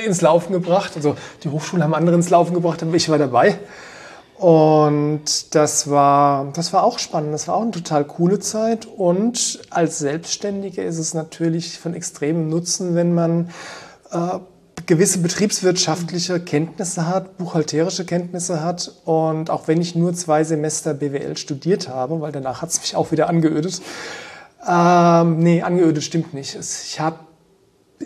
äh, 0.01 0.05
ins 0.05 0.21
Laufen 0.21 0.53
gebracht. 0.53 0.93
Also 0.95 1.15
die 1.43 1.49
Hochschulen 1.49 1.83
haben 1.83 1.93
andere 1.93 2.15
ins 2.15 2.29
Laufen 2.29 2.53
gebracht, 2.53 2.81
aber 2.81 2.95
ich 2.95 3.09
war 3.09 3.17
dabei. 3.17 3.59
Und 4.41 5.53
das 5.53 5.87
war, 5.89 6.51
das 6.53 6.73
war 6.73 6.83
auch 6.83 6.97
spannend. 6.97 7.31
Das 7.31 7.47
war 7.47 7.55
auch 7.55 7.61
eine 7.61 7.71
total 7.71 8.05
coole 8.05 8.39
Zeit. 8.39 8.87
Und 8.87 9.59
als 9.69 9.99
Selbstständiger 9.99 10.83
ist 10.83 10.97
es 10.97 11.13
natürlich 11.13 11.77
von 11.77 11.93
extremem 11.93 12.49
Nutzen, 12.49 12.95
wenn 12.95 13.13
man 13.13 13.51
äh, 14.11 14.39
gewisse 14.91 15.19
betriebswirtschaftliche 15.19 16.41
Kenntnisse 16.41 17.07
hat, 17.07 17.37
buchhalterische 17.37 18.03
Kenntnisse 18.03 18.61
hat. 18.61 18.91
Und 19.05 19.49
auch 19.49 19.69
wenn 19.69 19.79
ich 19.79 19.95
nur 19.95 20.13
zwei 20.13 20.43
Semester 20.43 20.93
BWL 20.93 21.37
studiert 21.37 21.87
habe, 21.87 22.19
weil 22.19 22.33
danach 22.33 22.61
hat 22.61 22.71
es 22.71 22.81
mich 22.81 22.97
auch 22.97 23.13
wieder 23.13 23.29
angeödet. 23.29 23.81
Ähm, 24.67 25.39
nee, 25.39 25.61
angeödet 25.61 26.03
stimmt 26.03 26.33
nicht. 26.33 26.57
Ich 26.59 26.99
habe 26.99 27.19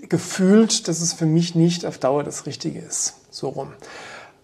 gefühlt, 0.09 0.87
dass 0.87 1.01
es 1.01 1.13
für 1.13 1.25
mich 1.25 1.55
nicht 1.55 1.87
auf 1.87 1.97
Dauer 1.97 2.23
das 2.23 2.45
Richtige 2.45 2.81
ist. 2.81 3.15
So 3.31 3.49
rum. 3.49 3.69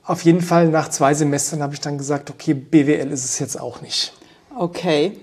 Auf 0.04 0.24
jeden 0.24 0.42
Fall 0.42 0.70
nach 0.70 0.90
zwei 0.90 1.14
Semestern 1.14 1.62
habe 1.62 1.76
ich 1.76 1.80
dann 1.80 2.00
gesagt, 2.00 2.32
okay, 2.32 2.56
BWL 2.56 3.12
ist 3.12 3.24
es 3.24 3.38
jetzt 3.38 3.60
auch 3.60 3.82
nicht. 3.82 4.14
Okay. 4.58 5.16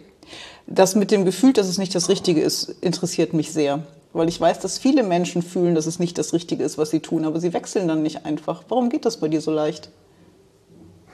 Das 0.68 0.94
mit 0.94 1.10
dem 1.10 1.24
Gefühl, 1.24 1.52
dass 1.52 1.66
es 1.66 1.78
nicht 1.78 1.96
das 1.96 2.08
Richtige 2.08 2.42
ist, 2.42 2.68
interessiert 2.80 3.34
mich 3.34 3.50
sehr. 3.50 3.82
Weil 4.12 4.28
ich 4.28 4.40
weiß, 4.40 4.58
dass 4.60 4.78
viele 4.78 5.02
Menschen 5.02 5.42
fühlen, 5.42 5.74
dass 5.74 5.86
es 5.86 5.98
nicht 5.98 6.16
das 6.18 6.32
Richtige 6.32 6.64
ist, 6.64 6.78
was 6.78 6.90
sie 6.90 7.00
tun, 7.00 7.24
aber 7.24 7.40
sie 7.40 7.52
wechseln 7.52 7.88
dann 7.88 8.02
nicht 8.02 8.24
einfach. 8.24 8.64
Warum 8.68 8.88
geht 8.88 9.04
das 9.04 9.18
bei 9.18 9.28
dir 9.28 9.40
so 9.40 9.50
leicht? 9.50 9.90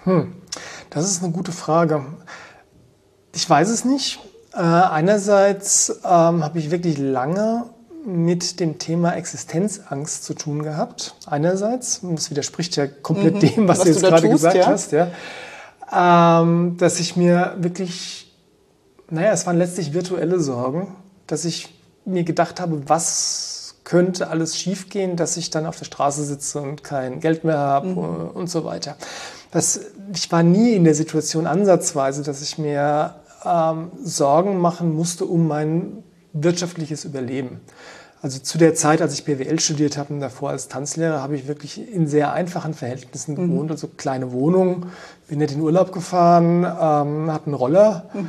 Hm, 0.05 0.35
das 0.91 1.11
ist 1.11 1.23
eine 1.23 1.33
gute 1.33 1.53
Frage. 1.53 2.05
Ich 3.35 3.49
weiß 3.49 3.69
es 3.71 3.85
nicht. 3.85 4.21
Äh, 4.55 4.59
einerseits 4.59 6.01
ähm, 6.05 6.45
habe 6.45 6.59
ich 6.59 6.71
wirklich 6.71 6.99
lange 6.99 7.65
mit 8.07 8.61
dem 8.61 8.79
Thema 8.79 9.15
Existenzangst 9.15 10.25
zu 10.25 10.35
tun 10.35 10.63
gehabt. 10.63 11.15
Einerseits, 11.27 11.99
und 11.99 12.17
das 12.17 12.31
widerspricht 12.31 12.77
ja 12.77 12.87
komplett 12.87 13.35
mhm. 13.35 13.41
dem, 13.41 13.69
was, 13.69 13.79
was, 13.79 13.85
du 13.85 13.91
jetzt 13.91 14.03
gerade 14.03 14.31
tust, 14.31 14.33
gesagt 14.33 14.57
ja? 14.57 14.67
hast, 14.67 14.93
ja, 14.93 15.11
ähm, 16.43 16.77
dass 16.79 17.01
ich 17.01 17.17
mir 17.17 17.55
wirklich, 17.59 18.33
naja, 19.11 19.33
es 19.33 19.47
waren 19.47 19.59
letztlich 19.59 19.95
virtuelle 19.95 20.39
Sorgen, 20.39 20.95
dass 21.27 21.45
ich 21.45 21.75
mir 22.05 22.25
gedacht 22.25 22.61
habe, 22.61 22.89
was 22.89 23.75
könnte 23.85 24.29
alles 24.29 24.59
schiefgehen, 24.59 25.17
dass 25.17 25.37
ich 25.37 25.51
dann 25.51 25.67
auf 25.67 25.77
der 25.77 25.85
Straße 25.85 26.25
sitze 26.25 26.61
und 26.61 26.83
kein 26.83 27.21
Geld 27.21 27.45
mehr 27.45 27.59
habe 27.59 27.89
mhm. 27.89 28.31
und 28.35 28.49
so 28.49 28.65
weiter. 28.65 28.97
Das, 29.51 29.81
ich 30.13 30.33
war 30.33 30.43
nie 30.43 30.73
in 30.73 30.85
der 30.85 30.95
Situation 30.95 31.47
ansatzweise, 31.47 32.23
dass 32.23 32.43
ich 32.43 32.59
mir 32.59 33.15
ähm, 33.45 33.93
Sorgen 34.03 34.59
machen 34.59 34.95
musste 34.95 35.27
um 35.27 35.47
mein 35.47 36.03
wirtschaftliches 36.33 37.05
Überleben. 37.05 37.61
Also 38.23 38.39
zu 38.39 38.57
der 38.57 38.75
Zeit, 38.75 39.03
als 39.03 39.13
ich 39.13 39.27
BWL 39.27 39.61
studiert 39.61 39.99
habe 39.99 40.15
und 40.15 40.21
davor 40.21 40.49
als 40.49 40.69
Tanzlehrer, 40.69 41.21
habe 41.21 41.37
ich 41.37 41.47
wirklich 41.47 41.93
in 41.93 42.07
sehr 42.07 42.33
einfachen 42.33 42.73
Verhältnissen 42.73 43.33
mhm. 43.33 43.51
gewohnt, 43.51 43.71
also 43.71 43.87
kleine 43.87 44.33
Wohnungen, 44.33 44.87
bin 45.29 45.41
nicht 45.41 45.53
in 45.53 45.61
Urlaub 45.61 45.93
gefahren, 45.93 46.65
ähm, 46.65 47.31
hatte 47.31 47.47
einen 47.47 47.55
Roller 47.55 48.09
mhm. 48.15 48.29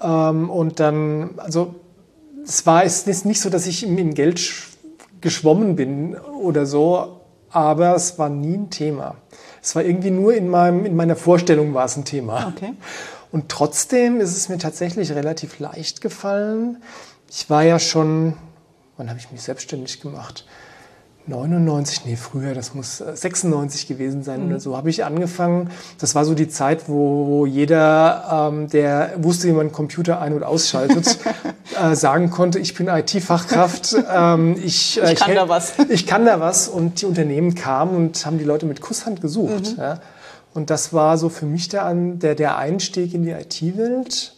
ähm, 0.00 0.48
und 0.48 0.78
dann, 0.78 1.30
also 1.38 1.74
es 2.44 2.66
war 2.66 2.84
es 2.84 3.06
ist 3.06 3.24
nicht 3.24 3.40
so, 3.40 3.50
dass 3.50 3.66
ich 3.66 3.82
im 3.84 4.14
Geld 4.14 4.40
geschwommen 5.20 5.76
bin 5.76 6.16
oder 6.16 6.66
so, 6.66 7.20
aber 7.50 7.94
es 7.94 8.18
war 8.18 8.28
nie 8.28 8.56
ein 8.56 8.70
Thema. 8.70 9.16
Es 9.62 9.76
war 9.76 9.84
irgendwie 9.84 10.10
nur 10.10 10.34
in, 10.34 10.48
meinem, 10.48 10.84
in 10.84 10.96
meiner 10.96 11.16
Vorstellung 11.16 11.74
war 11.74 11.84
es 11.84 11.96
ein 11.96 12.04
Thema. 12.04 12.52
Okay. 12.56 12.74
Und 13.30 13.48
trotzdem 13.48 14.20
ist 14.20 14.36
es 14.36 14.48
mir 14.48 14.58
tatsächlich 14.58 15.12
relativ 15.12 15.58
leicht 15.58 16.00
gefallen, 16.00 16.82
ich 17.34 17.48
war 17.48 17.62
ja 17.62 17.78
schon, 17.78 18.34
wann 18.98 19.08
habe 19.08 19.18
ich 19.18 19.32
mich 19.32 19.40
selbstständig 19.40 20.02
gemacht? 20.02 20.44
99, 21.26 22.04
nee, 22.04 22.16
früher, 22.16 22.52
das 22.52 22.74
muss 22.74 22.98
96 22.98 23.84
äh, 23.84 23.94
gewesen 23.94 24.24
sein 24.24 24.42
mhm. 24.42 24.48
oder 24.48 24.60
so, 24.60 24.76
habe 24.76 24.90
ich 24.90 25.04
angefangen. 25.04 25.70
Das 25.98 26.16
war 26.16 26.24
so 26.24 26.34
die 26.34 26.48
Zeit, 26.48 26.88
wo, 26.88 27.26
wo 27.28 27.46
jeder, 27.46 28.50
ähm, 28.52 28.68
der 28.68 29.12
wusste, 29.18 29.46
wie 29.46 29.52
man 29.52 29.60
einen 29.60 29.72
Computer 29.72 30.20
ein- 30.20 30.34
und 30.34 30.42
ausschaltet, 30.42 31.18
äh, 31.80 31.94
sagen 31.94 32.30
konnte, 32.30 32.58
ich 32.58 32.74
bin 32.74 32.88
IT-Fachkraft, 32.88 33.96
ähm, 34.12 34.56
ich, 34.62 35.00
äh, 35.00 35.12
ich, 35.12 35.20
kann 35.20 35.30
ich, 35.30 35.36
da 35.36 35.48
was. 35.48 35.74
Ich 35.90 36.06
kann 36.06 36.26
da 36.26 36.40
was. 36.40 36.66
Und 36.68 37.02
die 37.02 37.06
Unternehmen 37.06 37.54
kamen 37.54 37.94
und 37.94 38.26
haben 38.26 38.38
die 38.38 38.44
Leute 38.44 38.66
mit 38.66 38.80
Kusshand 38.80 39.20
gesucht. 39.20 39.76
Mhm. 39.76 39.82
Ja. 39.82 40.00
Und 40.54 40.70
das 40.70 40.92
war 40.92 41.18
so 41.18 41.28
für 41.28 41.46
mich 41.46 41.68
der, 41.68 41.94
der, 41.94 42.34
der 42.34 42.58
Einstieg 42.58 43.14
in 43.14 43.22
die 43.22 43.30
IT-Welt, 43.30 44.34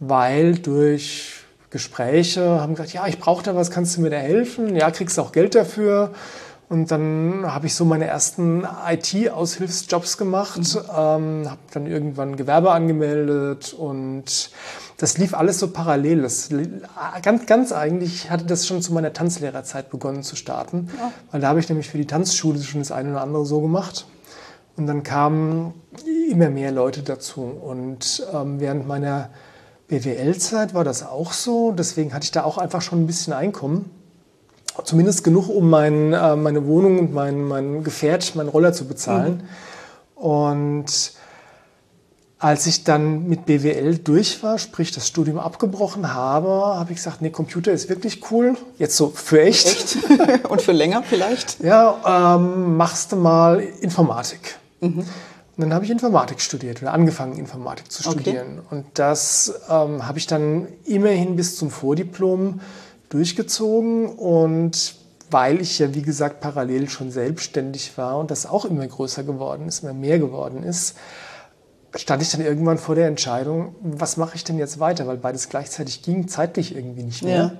weil 0.00 0.56
durch 0.56 1.43
Gespräche, 1.74 2.60
haben 2.60 2.76
gesagt, 2.76 2.92
ja, 2.92 3.04
ich 3.08 3.18
brauche 3.18 3.42
da 3.42 3.56
was, 3.56 3.72
kannst 3.72 3.96
du 3.96 4.00
mir 4.00 4.10
da 4.10 4.16
helfen? 4.16 4.76
Ja, 4.76 4.92
kriegst 4.92 5.18
du 5.18 5.22
auch 5.22 5.32
Geld 5.32 5.56
dafür? 5.56 6.12
Und 6.68 6.92
dann 6.92 7.42
habe 7.46 7.66
ich 7.66 7.74
so 7.74 7.84
meine 7.84 8.06
ersten 8.06 8.64
IT-Aushilfsjobs 8.88 10.16
gemacht, 10.16 10.60
mhm. 10.60 10.80
ähm, 10.96 11.50
habe 11.50 11.58
dann 11.72 11.86
irgendwann 11.88 12.36
Gewerbe 12.36 12.70
angemeldet 12.70 13.72
und 13.72 14.50
das 14.98 15.18
lief 15.18 15.34
alles 15.34 15.58
so 15.58 15.72
parallel. 15.72 16.22
Das, 16.22 16.48
ganz, 17.22 17.46
ganz 17.46 17.72
eigentlich 17.72 18.30
hatte 18.30 18.44
das 18.44 18.68
schon 18.68 18.80
zu 18.80 18.94
meiner 18.94 19.12
Tanzlehrerzeit 19.12 19.90
begonnen 19.90 20.22
zu 20.22 20.36
starten, 20.36 20.90
ja. 20.96 21.10
weil 21.32 21.40
da 21.40 21.48
habe 21.48 21.58
ich 21.58 21.68
nämlich 21.68 21.90
für 21.90 21.98
die 21.98 22.06
Tanzschule 22.06 22.62
schon 22.62 22.82
das 22.82 22.92
eine 22.92 23.10
oder 23.10 23.22
andere 23.22 23.44
so 23.44 23.60
gemacht. 23.60 24.06
Und 24.76 24.86
dann 24.86 25.02
kamen 25.02 25.74
immer 26.30 26.50
mehr 26.50 26.70
Leute 26.70 27.02
dazu. 27.02 27.42
Und 27.42 28.24
ähm, 28.32 28.60
während 28.60 28.86
meiner 28.86 29.30
BWL-Zeit 29.98 30.74
war 30.74 30.84
das 30.84 31.06
auch 31.06 31.32
so. 31.32 31.72
Deswegen 31.72 32.14
hatte 32.14 32.24
ich 32.24 32.32
da 32.32 32.44
auch 32.44 32.58
einfach 32.58 32.82
schon 32.82 33.02
ein 33.02 33.06
bisschen 33.06 33.32
Einkommen. 33.32 33.90
Zumindest 34.82 35.22
genug, 35.22 35.48
um 35.48 35.70
mein, 35.70 36.12
äh, 36.12 36.34
meine 36.34 36.66
Wohnung 36.66 36.98
und 36.98 37.14
mein, 37.14 37.44
mein 37.44 37.84
Gefährt, 37.84 38.34
meinen 38.34 38.48
Roller 38.48 38.72
zu 38.72 38.86
bezahlen. 38.86 39.42
Mhm. 40.16 40.22
Und 40.22 41.12
als 42.38 42.66
ich 42.66 42.82
dann 42.82 43.28
mit 43.28 43.46
BWL 43.46 43.98
durch 43.98 44.42
war, 44.42 44.58
sprich 44.58 44.90
das 44.90 45.06
Studium 45.06 45.38
abgebrochen 45.38 46.12
habe, 46.12 46.48
habe 46.48 46.90
ich 46.90 46.96
gesagt, 46.96 47.22
nee, 47.22 47.30
Computer 47.30 47.72
ist 47.72 47.88
wirklich 47.88 48.30
cool. 48.30 48.56
Jetzt 48.78 48.96
so 48.96 49.10
für 49.14 49.42
echt. 49.42 49.66
echt? 49.66 49.98
und 50.48 50.60
für 50.60 50.72
länger 50.72 51.02
vielleicht? 51.04 51.60
Ja, 51.62 52.34
ähm, 52.36 52.76
machst 52.76 53.12
du 53.12 53.16
mal 53.16 53.60
Informatik. 53.60 54.58
Mhm. 54.80 55.04
Und 55.56 55.62
dann 55.62 55.74
habe 55.74 55.84
ich 55.84 55.90
Informatik 55.90 56.40
studiert 56.40 56.82
oder 56.82 56.92
angefangen, 56.92 57.36
Informatik 57.36 57.90
zu 57.90 58.02
studieren. 58.02 58.58
Okay. 58.58 58.74
Und 58.74 58.86
das 58.94 59.60
ähm, 59.68 60.06
habe 60.06 60.18
ich 60.18 60.26
dann 60.26 60.66
immerhin 60.84 61.36
bis 61.36 61.56
zum 61.56 61.70
Vordiplom 61.70 62.60
durchgezogen. 63.08 64.08
Und 64.08 64.96
weil 65.30 65.60
ich 65.60 65.78
ja, 65.78 65.94
wie 65.94 66.02
gesagt, 66.02 66.40
parallel 66.40 66.88
schon 66.88 67.10
selbstständig 67.10 67.96
war 67.96 68.18
und 68.18 68.30
das 68.30 68.46
auch 68.46 68.64
immer 68.64 68.86
größer 68.86 69.22
geworden 69.22 69.68
ist, 69.68 69.82
immer 69.82 69.92
mehr 69.92 70.18
geworden 70.18 70.62
ist, 70.64 70.96
stand 71.94 72.22
ich 72.22 72.30
dann 72.30 72.40
irgendwann 72.40 72.78
vor 72.78 72.94
der 72.94 73.06
Entscheidung, 73.06 73.74
was 73.80 74.16
mache 74.16 74.34
ich 74.34 74.44
denn 74.44 74.58
jetzt 74.58 74.80
weiter? 74.80 75.06
Weil 75.06 75.16
beides 75.16 75.48
gleichzeitig 75.48 76.02
ging, 76.02 76.26
zeitlich 76.28 76.74
irgendwie 76.74 77.04
nicht 77.04 77.22
mehr. 77.22 77.36
Ja. 77.36 77.52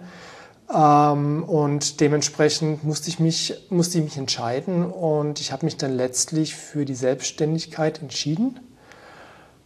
Ähm, 0.73 1.45
und 1.45 2.01
dementsprechend 2.01 2.85
musste 2.85 3.09
ich, 3.09 3.19
mich, 3.21 3.67
musste 3.71 3.99
ich 3.99 4.05
mich 4.05 4.17
entscheiden 4.17 4.91
und 4.91 5.41
ich 5.41 5.53
habe 5.53 5.67
mich 5.67 5.77
dann 5.77 5.93
letztlich 5.93 6.55
für 6.55 6.85
die 6.85 6.95
Selbstständigkeit 6.95 8.01
entschieden, 8.01 8.61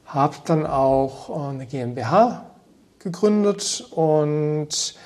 habe 0.06 0.36
dann 0.44 0.66
auch 0.66 1.30
äh, 1.30 1.50
eine 1.50 1.66
GmbH 1.66 2.50
gegründet 2.98 3.86
und 3.92 4.96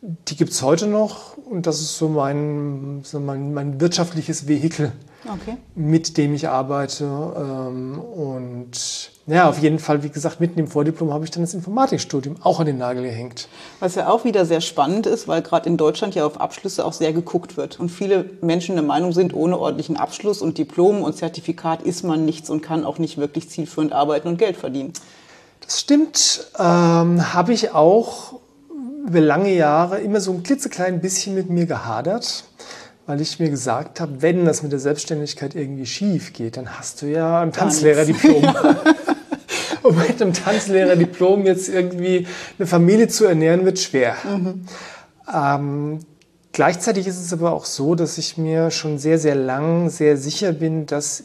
die 0.00 0.36
gibt 0.36 0.52
es 0.52 0.62
heute 0.62 0.86
noch. 0.86 1.36
und 1.36 1.66
das 1.66 1.80
ist 1.80 1.98
so 1.98 2.08
mein, 2.08 3.00
so 3.04 3.20
mein, 3.20 3.52
mein 3.52 3.80
wirtschaftliches 3.80 4.48
Vehikel, 4.48 4.92
Okay. 5.24 5.56
mit 5.74 6.16
dem 6.16 6.34
ich 6.34 6.48
arbeite. 6.48 7.04
Ähm, 7.04 7.98
und 7.98 9.10
ja, 9.26 9.48
auf 9.48 9.58
jeden 9.58 9.80
Fall, 9.80 10.02
wie 10.04 10.08
gesagt, 10.08 10.40
mitten 10.40 10.60
im 10.60 10.68
Vordiplom 10.68 11.12
habe 11.12 11.24
ich 11.24 11.32
dann 11.32 11.42
das 11.42 11.52
Informatikstudium 11.52 12.36
auch 12.42 12.60
an 12.60 12.66
den 12.66 12.78
Nagel 12.78 13.02
gehängt. 13.02 13.48
Was 13.80 13.96
ja 13.96 14.08
auch 14.08 14.24
wieder 14.24 14.44
sehr 14.46 14.60
spannend 14.60 15.06
ist, 15.06 15.26
weil 15.26 15.42
gerade 15.42 15.68
in 15.68 15.76
Deutschland 15.76 16.14
ja 16.14 16.24
auf 16.24 16.40
Abschlüsse 16.40 16.84
auch 16.84 16.92
sehr 16.92 17.12
geguckt 17.12 17.56
wird. 17.56 17.80
Und 17.80 17.88
viele 17.88 18.30
Menschen 18.40 18.76
der 18.76 18.84
Meinung 18.84 19.12
sind, 19.12 19.34
ohne 19.34 19.58
ordentlichen 19.58 19.96
Abschluss 19.96 20.42
und 20.42 20.58
Diplom 20.58 21.02
und 21.02 21.16
Zertifikat 21.16 21.82
ist 21.82 22.04
man 22.04 22.24
nichts 22.24 22.50
und 22.50 22.62
kann 22.62 22.84
auch 22.84 22.98
nicht 22.98 23.18
wirklich 23.18 23.48
zielführend 23.48 23.92
arbeiten 23.92 24.28
und 24.28 24.38
Geld 24.38 24.56
verdienen. 24.56 24.92
Das 25.60 25.80
stimmt, 25.80 26.46
ähm, 26.58 27.34
habe 27.34 27.52
ich 27.52 27.72
auch 27.72 28.34
über 29.06 29.20
lange 29.20 29.54
Jahre 29.54 29.98
immer 29.98 30.20
so 30.20 30.32
ein 30.32 30.42
klitzeklein 30.42 31.00
bisschen 31.00 31.34
mit 31.34 31.48
mir 31.50 31.66
gehadert, 31.66 32.44
weil 33.06 33.20
ich 33.20 33.38
mir 33.38 33.50
gesagt 33.50 34.00
habe, 34.00 34.20
wenn 34.20 34.44
das 34.44 34.62
mit 34.62 34.72
der 34.72 34.80
Selbstständigkeit 34.80 35.54
irgendwie 35.54 35.86
schief 35.86 36.32
geht, 36.32 36.56
dann 36.56 36.78
hast 36.78 37.02
du 37.02 37.06
ja 37.06 37.40
ein 37.40 37.52
Tanzlehrerdiplom. 37.52 38.44
Und 39.82 39.96
mit 40.08 40.20
einem 40.20 40.32
Tanzlehrerdiplom 40.32 41.46
jetzt 41.46 41.68
irgendwie 41.68 42.26
eine 42.58 42.66
Familie 42.66 43.06
zu 43.06 43.24
ernähren, 43.24 43.64
wird 43.64 43.78
schwer. 43.78 44.16
Ähm, 45.32 46.00
gleichzeitig 46.52 47.06
ist 47.06 47.20
es 47.20 47.32
aber 47.32 47.52
auch 47.52 47.64
so, 47.64 47.94
dass 47.94 48.18
ich 48.18 48.36
mir 48.36 48.72
schon 48.72 48.98
sehr, 48.98 49.18
sehr 49.18 49.36
lang 49.36 49.88
sehr 49.88 50.16
sicher 50.16 50.52
bin, 50.52 50.86
dass 50.86 51.24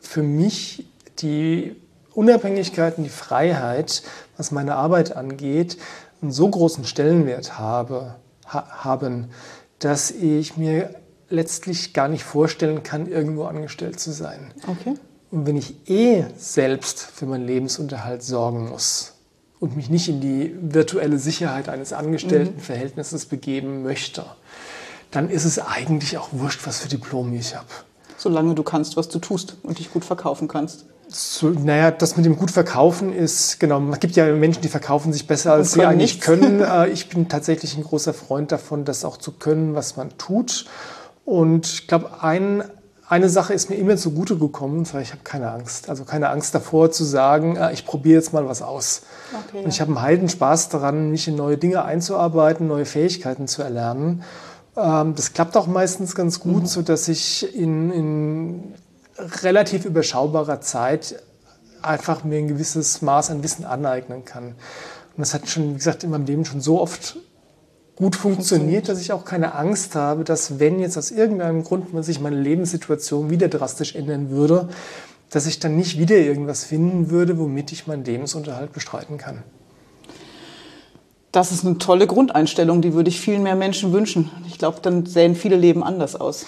für 0.00 0.22
mich 0.22 0.86
die 1.18 1.76
Unabhängigkeit 2.14 2.96
und 2.96 3.04
die 3.04 3.10
Freiheit, 3.10 4.02
was 4.38 4.50
meine 4.50 4.76
Arbeit 4.76 5.14
angeht, 5.14 5.76
einen 6.22 6.30
so 6.30 6.48
großen 6.48 6.86
Stellenwert 6.86 7.58
habe, 7.58 8.16
ha 8.46 8.66
haben, 8.84 9.28
dass 9.78 10.10
ich 10.10 10.56
mir 10.56 10.94
letztlich 11.28 11.92
gar 11.92 12.08
nicht 12.08 12.24
vorstellen 12.24 12.82
kann, 12.82 13.06
irgendwo 13.06 13.44
angestellt 13.44 13.98
zu 14.00 14.12
sein. 14.12 14.52
Okay. 14.66 14.94
Und 15.30 15.46
wenn 15.46 15.56
ich 15.56 15.88
eh 15.88 16.24
selbst 16.36 17.00
für 17.00 17.26
meinen 17.26 17.46
Lebensunterhalt 17.46 18.22
sorgen 18.22 18.68
muss 18.68 19.14
und 19.58 19.76
mich 19.76 19.90
nicht 19.90 20.08
in 20.08 20.20
die 20.20 20.54
virtuelle 20.60 21.18
Sicherheit 21.18 21.68
eines 21.68 21.92
Angestelltenverhältnisses 21.92 23.26
begeben 23.26 23.82
möchte, 23.82 24.24
dann 25.10 25.28
ist 25.28 25.44
es 25.44 25.58
eigentlich 25.58 26.18
auch 26.18 26.28
wurscht, 26.32 26.66
was 26.66 26.78
für 26.78 26.88
Diplom 26.88 27.32
ich 27.32 27.56
habe. 27.56 27.66
Solange 28.16 28.54
du 28.54 28.62
kannst, 28.62 28.96
was 28.96 29.08
du 29.08 29.18
tust 29.18 29.56
und 29.62 29.78
dich 29.78 29.92
gut 29.92 30.04
verkaufen 30.04 30.48
kannst. 30.48 30.86
So, 31.08 31.50
naja, 31.50 31.92
das 31.92 32.16
mit 32.16 32.26
dem 32.26 32.36
gut 32.36 32.50
verkaufen 32.50 33.12
ist, 33.12 33.60
genau, 33.60 33.80
es 33.92 34.00
gibt 34.00 34.16
ja 34.16 34.26
Menschen, 34.34 34.60
die 34.62 34.68
verkaufen 34.68 35.12
sich 35.12 35.26
besser, 35.28 35.52
als 35.52 35.72
sie 35.72 35.84
eigentlich 35.84 36.14
nichts. 36.14 36.26
können. 36.26 36.60
Äh, 36.62 36.88
Ich 36.88 37.08
bin 37.08 37.28
tatsächlich 37.28 37.76
ein 37.76 37.84
großer 37.84 38.12
Freund 38.12 38.50
davon, 38.50 38.84
das 38.84 39.04
auch 39.04 39.16
zu 39.16 39.32
können, 39.32 39.74
was 39.76 39.96
man 39.96 40.16
tut. 40.18 40.66
Und 41.24 41.66
ich 41.66 41.86
glaube, 41.86 42.22
ein, 42.22 42.64
eine 43.08 43.28
Sache 43.28 43.54
ist 43.54 43.70
mir 43.70 43.76
immer 43.76 43.96
zugute 43.96 44.36
gekommen, 44.36 44.84
weil 44.92 45.02
ich 45.02 45.12
habe 45.12 45.22
keine 45.22 45.52
Angst. 45.52 45.88
Also 45.88 46.04
keine 46.04 46.28
Angst 46.30 46.54
davor 46.56 46.90
zu 46.90 47.04
sagen, 47.04 47.54
äh, 47.56 47.72
ich 47.72 47.86
probiere 47.86 48.16
jetzt 48.18 48.32
mal 48.32 48.48
was 48.48 48.60
aus. 48.62 49.02
Okay, 49.48 49.62
Und 49.62 49.68
ich 49.70 49.80
habe 49.80 49.92
einen 49.92 50.02
heiden 50.02 50.28
Spaß 50.28 50.70
daran, 50.70 51.10
mich 51.12 51.28
in 51.28 51.36
neue 51.36 51.56
Dinge 51.56 51.84
einzuarbeiten, 51.84 52.66
neue 52.66 52.84
Fähigkeiten 52.84 53.46
zu 53.46 53.62
erlernen. 53.62 54.24
Ähm, 54.76 55.14
Das 55.14 55.32
klappt 55.34 55.56
auch 55.56 55.68
meistens 55.68 56.16
ganz 56.16 56.40
gut, 56.40 56.62
Mhm. 56.62 56.66
so 56.66 56.82
dass 56.82 57.06
ich 57.06 57.54
in, 57.56 57.92
in 57.92 58.74
relativ 59.42 59.84
überschaubarer 59.84 60.60
Zeit 60.60 61.22
einfach 61.82 62.24
mir 62.24 62.38
ein 62.38 62.48
gewisses 62.48 63.02
Maß 63.02 63.30
an 63.30 63.42
Wissen 63.42 63.64
aneignen 63.64 64.24
kann. 64.24 64.48
Und 64.48 65.18
das 65.18 65.34
hat 65.34 65.48
schon, 65.48 65.70
wie 65.70 65.74
gesagt, 65.74 66.04
in 66.04 66.10
meinem 66.10 66.26
Leben 66.26 66.44
schon 66.44 66.60
so 66.60 66.80
oft 66.80 67.16
gut 67.96 68.14
funktioniert, 68.14 68.88
dass 68.88 69.00
ich 69.00 69.12
auch 69.12 69.24
keine 69.24 69.54
Angst 69.54 69.94
habe, 69.94 70.22
dass 70.22 70.58
wenn 70.58 70.78
jetzt 70.80 70.98
aus 70.98 71.10
irgendeinem 71.10 71.64
Grund 71.64 71.86
sich 72.04 72.20
meine 72.20 72.38
Lebenssituation 72.38 73.30
wieder 73.30 73.48
drastisch 73.48 73.94
ändern 73.94 74.30
würde, 74.30 74.68
dass 75.30 75.46
ich 75.46 75.58
dann 75.58 75.76
nicht 75.76 75.98
wieder 75.98 76.16
irgendwas 76.16 76.64
finden 76.64 77.10
würde, 77.10 77.38
womit 77.38 77.72
ich 77.72 77.86
meinen 77.86 78.04
Lebensunterhalt 78.04 78.72
bestreiten 78.72 79.16
kann. 79.16 79.42
Das 81.32 81.52
ist 81.52 81.66
eine 81.66 81.78
tolle 81.78 82.06
Grundeinstellung, 82.06 82.80
die 82.80 82.94
würde 82.94 83.08
ich 83.08 83.20
vielen 83.20 83.42
mehr 83.42 83.56
Menschen 83.56 83.92
wünschen. 83.92 84.30
Ich 84.46 84.58
glaube, 84.58 84.80
dann 84.80 85.06
sähen 85.06 85.34
viele 85.34 85.56
Leben 85.56 85.82
anders 85.82 86.16
aus. 86.16 86.46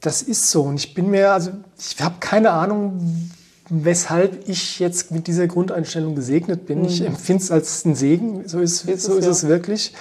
Das 0.00 0.22
ist 0.22 0.50
so. 0.50 0.62
Und 0.62 0.76
ich 0.76 0.94
bin 0.94 1.10
mir, 1.10 1.32
also 1.32 1.50
ich 1.78 2.00
habe 2.00 2.16
keine 2.20 2.50
Ahnung, 2.50 3.30
weshalb 3.68 4.48
ich 4.48 4.80
jetzt 4.80 5.12
mit 5.12 5.26
dieser 5.26 5.46
Grundeinstellung 5.46 6.14
gesegnet 6.14 6.66
bin. 6.66 6.84
Ich 6.84 7.02
empfinde 7.02 7.42
es 7.42 7.50
als 7.50 7.84
einen 7.84 7.94
Segen, 7.94 8.48
so 8.48 8.58
ist, 8.58 8.88
Ist 8.88 9.04
so 9.04 9.12
es, 9.12 9.18
ist 9.18 9.24
ja. 9.24 9.30
es 9.30 9.46
wirklich, 9.46 9.94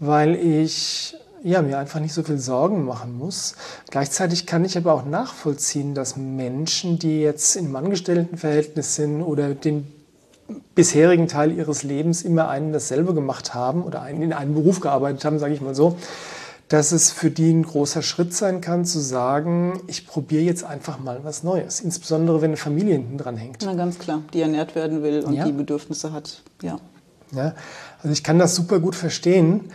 weil 0.00 0.34
ich 0.34 1.14
ja, 1.44 1.62
mir 1.62 1.78
einfach 1.78 2.00
nicht 2.00 2.12
so 2.12 2.24
viel 2.24 2.38
Sorgen 2.38 2.84
machen 2.84 3.16
muss. 3.16 3.54
Gleichzeitig 3.90 4.46
kann 4.46 4.64
ich 4.64 4.76
aber 4.76 4.92
auch 4.92 5.04
nachvollziehen, 5.04 5.94
dass 5.94 6.16
Menschen, 6.16 6.98
die 6.98 7.20
jetzt 7.20 7.54
in 7.54 7.66
einem 7.66 7.76
Angestelltenverhältnis 7.76 8.96
sind 8.96 9.22
oder 9.22 9.54
den 9.54 9.86
bisherigen 10.74 11.28
Teil 11.28 11.52
ihres 11.52 11.82
Lebens 11.82 12.22
immer 12.22 12.48
einen 12.48 12.72
dasselbe 12.72 13.14
gemacht 13.14 13.54
haben 13.54 13.84
oder 13.84 14.02
einen, 14.02 14.22
in 14.22 14.32
einem 14.32 14.54
Beruf 14.54 14.80
gearbeitet 14.80 15.24
haben, 15.24 15.38
sage 15.38 15.54
ich 15.54 15.60
mal 15.60 15.74
so, 15.74 15.96
dass 16.68 16.92
es 16.92 17.10
für 17.10 17.30
die 17.30 17.50
ein 17.50 17.62
großer 17.62 18.02
Schritt 18.02 18.34
sein 18.34 18.60
kann, 18.60 18.84
zu 18.84 19.00
sagen, 19.00 19.80
ich 19.86 20.06
probiere 20.06 20.42
jetzt 20.42 20.64
einfach 20.64 20.98
mal 20.98 21.20
was 21.22 21.42
Neues. 21.42 21.80
Insbesondere, 21.80 22.42
wenn 22.42 22.50
eine 22.50 22.56
Familie 22.58 22.94
hinten 22.94 23.16
dran 23.16 23.36
hängt. 23.38 23.62
Na 23.64 23.74
ganz 23.74 23.98
klar, 23.98 24.22
die 24.34 24.42
ernährt 24.42 24.74
werden 24.74 25.02
will 25.02 25.24
und 25.24 25.32
Ja. 25.32 25.46
die 25.46 25.52
Bedürfnisse 25.52 26.12
hat. 26.12 26.42
Ja. 26.62 26.78
Ja, 27.32 27.54
also 28.02 28.10
ich 28.12 28.22
kann 28.22 28.38
das 28.38 28.54
super 28.54 28.80
gut 28.80 28.94
verstehen. 28.94 29.70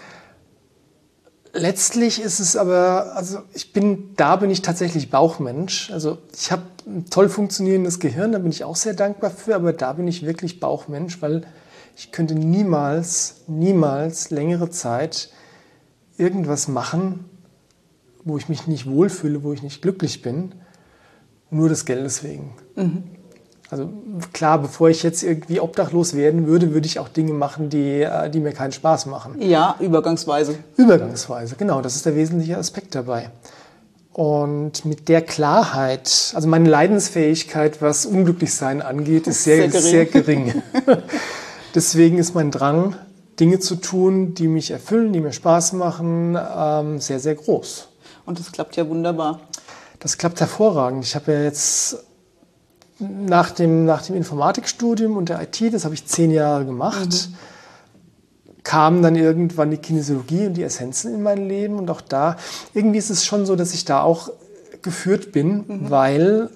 Letztlich 1.55 2.19
ist 2.19 2.39
es 2.39 2.55
aber, 2.55 3.15
also 3.15 3.39
ich 3.53 3.73
bin, 3.73 4.15
da 4.15 4.35
bin 4.37 4.49
ich 4.49 4.63
tatsächlich 4.63 5.11
Bauchmensch. 5.11 5.91
Also 5.91 6.17
ich 6.35 6.51
habe 6.51 6.63
ein 6.87 7.05
toll 7.11 7.29
funktionierendes 7.29 7.99
Gehirn, 7.99 8.31
da 8.31 8.39
bin 8.39 8.49
ich 8.51 8.63
auch 8.63 8.75
sehr 8.75 8.95
dankbar 8.95 9.29
für, 9.29 9.53
aber 9.55 9.71
da 9.71 9.93
bin 9.93 10.07
ich 10.07 10.25
wirklich 10.25 10.59
Bauchmensch, 10.59 11.21
weil 11.21 11.43
ich 11.95 12.11
könnte 12.11 12.33
niemals, 12.33 13.41
niemals 13.47 14.31
längere 14.31 14.71
Zeit 14.71 15.29
irgendwas 16.17 16.67
machen, 16.67 17.25
wo 18.23 18.37
ich 18.37 18.49
mich 18.49 18.67
nicht 18.67 18.89
wohlfühle, 18.89 19.43
wo 19.43 19.53
ich 19.53 19.63
nicht 19.63 19.81
glücklich 19.81 20.21
bin, 20.21 20.53
nur 21.49 21.69
des 21.69 21.85
Geldes 21.85 22.23
wegen. 22.23 22.53
Also 23.69 23.89
klar, 24.33 24.59
bevor 24.61 24.89
ich 24.89 25.03
jetzt 25.03 25.23
irgendwie 25.23 25.59
obdachlos 25.59 26.15
werden 26.15 26.47
würde, 26.47 26.73
würde 26.73 26.85
ich 26.85 26.99
auch 26.99 27.09
Dinge 27.09 27.33
machen, 27.33 27.69
die, 27.69 28.01
äh, 28.01 28.29
die 28.29 28.39
mir 28.39 28.51
keinen 28.51 28.71
Spaß 28.71 29.07
machen. 29.07 29.41
Ja, 29.41 29.75
übergangsweise. 29.79 30.55
Übergangsweise, 30.77 31.55
genau, 31.55 31.81
das 31.81 31.95
ist 31.95 32.05
der 32.05 32.15
wesentliche 32.15 32.57
Aspekt 32.57 32.93
dabei. 32.95 33.31
Und 34.13 34.85
mit 34.85 35.09
der 35.09 35.23
Klarheit, 35.23 36.33
also 36.35 36.47
meine 36.47 36.69
Leidensfähigkeit, 36.69 37.81
was 37.81 38.05
Unglücklichsein 38.05 38.83
angeht, 38.83 39.25
ist 39.25 39.43
sehr, 39.43 39.71
Sehr 39.71 39.81
sehr 39.81 40.05
gering. 40.05 40.53
gering. 40.83 41.01
Deswegen 41.75 42.19
ist 42.19 42.35
mein 42.35 42.51
Drang, 42.51 42.95
Dinge 43.39 43.59
zu 43.59 43.75
tun, 43.75 44.33
die 44.33 44.47
mich 44.47 44.71
erfüllen, 44.71 45.13
die 45.13 45.19
mir 45.19 45.33
Spaß 45.33 45.73
machen, 45.73 46.37
ähm, 46.37 46.99
sehr, 46.99 47.19
sehr 47.19 47.35
groß. 47.35 47.89
Und 48.25 48.39
das 48.39 48.51
klappt 48.51 48.75
ja 48.75 48.87
wunderbar. 48.87 49.41
Das 49.99 50.17
klappt 50.17 50.39
hervorragend. 50.39 51.03
Ich 51.03 51.15
habe 51.15 51.33
ja 51.33 51.43
jetzt 51.43 51.97
nach 52.99 53.51
dem, 53.51 53.85
nach 53.85 54.03
dem 54.03 54.15
Informatikstudium 54.15 55.17
und 55.17 55.29
der 55.29 55.41
IT, 55.41 55.73
das 55.73 55.85
habe 55.85 55.95
ich 55.95 56.05
zehn 56.05 56.31
Jahre 56.31 56.65
gemacht, 56.65 57.29
kam 58.63 59.01
dann 59.01 59.15
irgendwann 59.15 59.71
die 59.71 59.77
Kinesiologie 59.77 60.47
und 60.47 60.53
die 60.53 60.63
Essenzen 60.63 61.13
in 61.13 61.23
mein 61.23 61.47
Leben. 61.47 61.77
Und 61.77 61.89
auch 61.89 62.01
da, 62.01 62.37
irgendwie 62.73 62.99
ist 62.99 63.09
es 63.09 63.25
schon 63.25 63.45
so, 63.45 63.55
dass 63.55 63.73
ich 63.73 63.85
da 63.85 64.01
auch 64.01 64.29
geführt 64.81 65.31
bin, 65.31 65.89
weil 65.89 66.49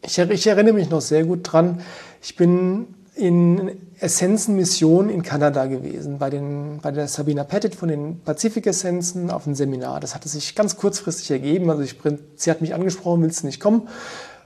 ich, 0.00 0.18
ich 0.18 0.46
erinnere 0.46 0.74
mich 0.74 0.90
noch 0.90 1.00
sehr 1.00 1.24
gut 1.24 1.40
dran, 1.52 1.80
ich 2.20 2.36
bin 2.36 2.94
in 3.14 3.70
Essenzen-Mission 4.00 5.10
in 5.10 5.22
Kanada 5.22 5.66
gewesen, 5.66 6.18
bei, 6.18 6.30
den, 6.30 6.80
bei 6.82 6.90
der 6.90 7.08
Sabina 7.08 7.44
Pettit 7.44 7.74
von 7.74 7.88
den 7.88 8.20
Pazifik-Essenzen 8.20 9.30
auf 9.30 9.46
einem 9.46 9.54
Seminar. 9.54 10.00
Das 10.00 10.14
hatte 10.14 10.28
sich 10.28 10.54
ganz 10.54 10.76
kurzfristig 10.76 11.30
ergeben. 11.30 11.70
Also 11.70 11.82
ich, 11.82 11.96
sie 12.36 12.50
hat 12.50 12.62
mich 12.62 12.74
angesprochen, 12.74 13.22
willst 13.22 13.42
du 13.42 13.46
nicht 13.46 13.60
kommen? 13.60 13.88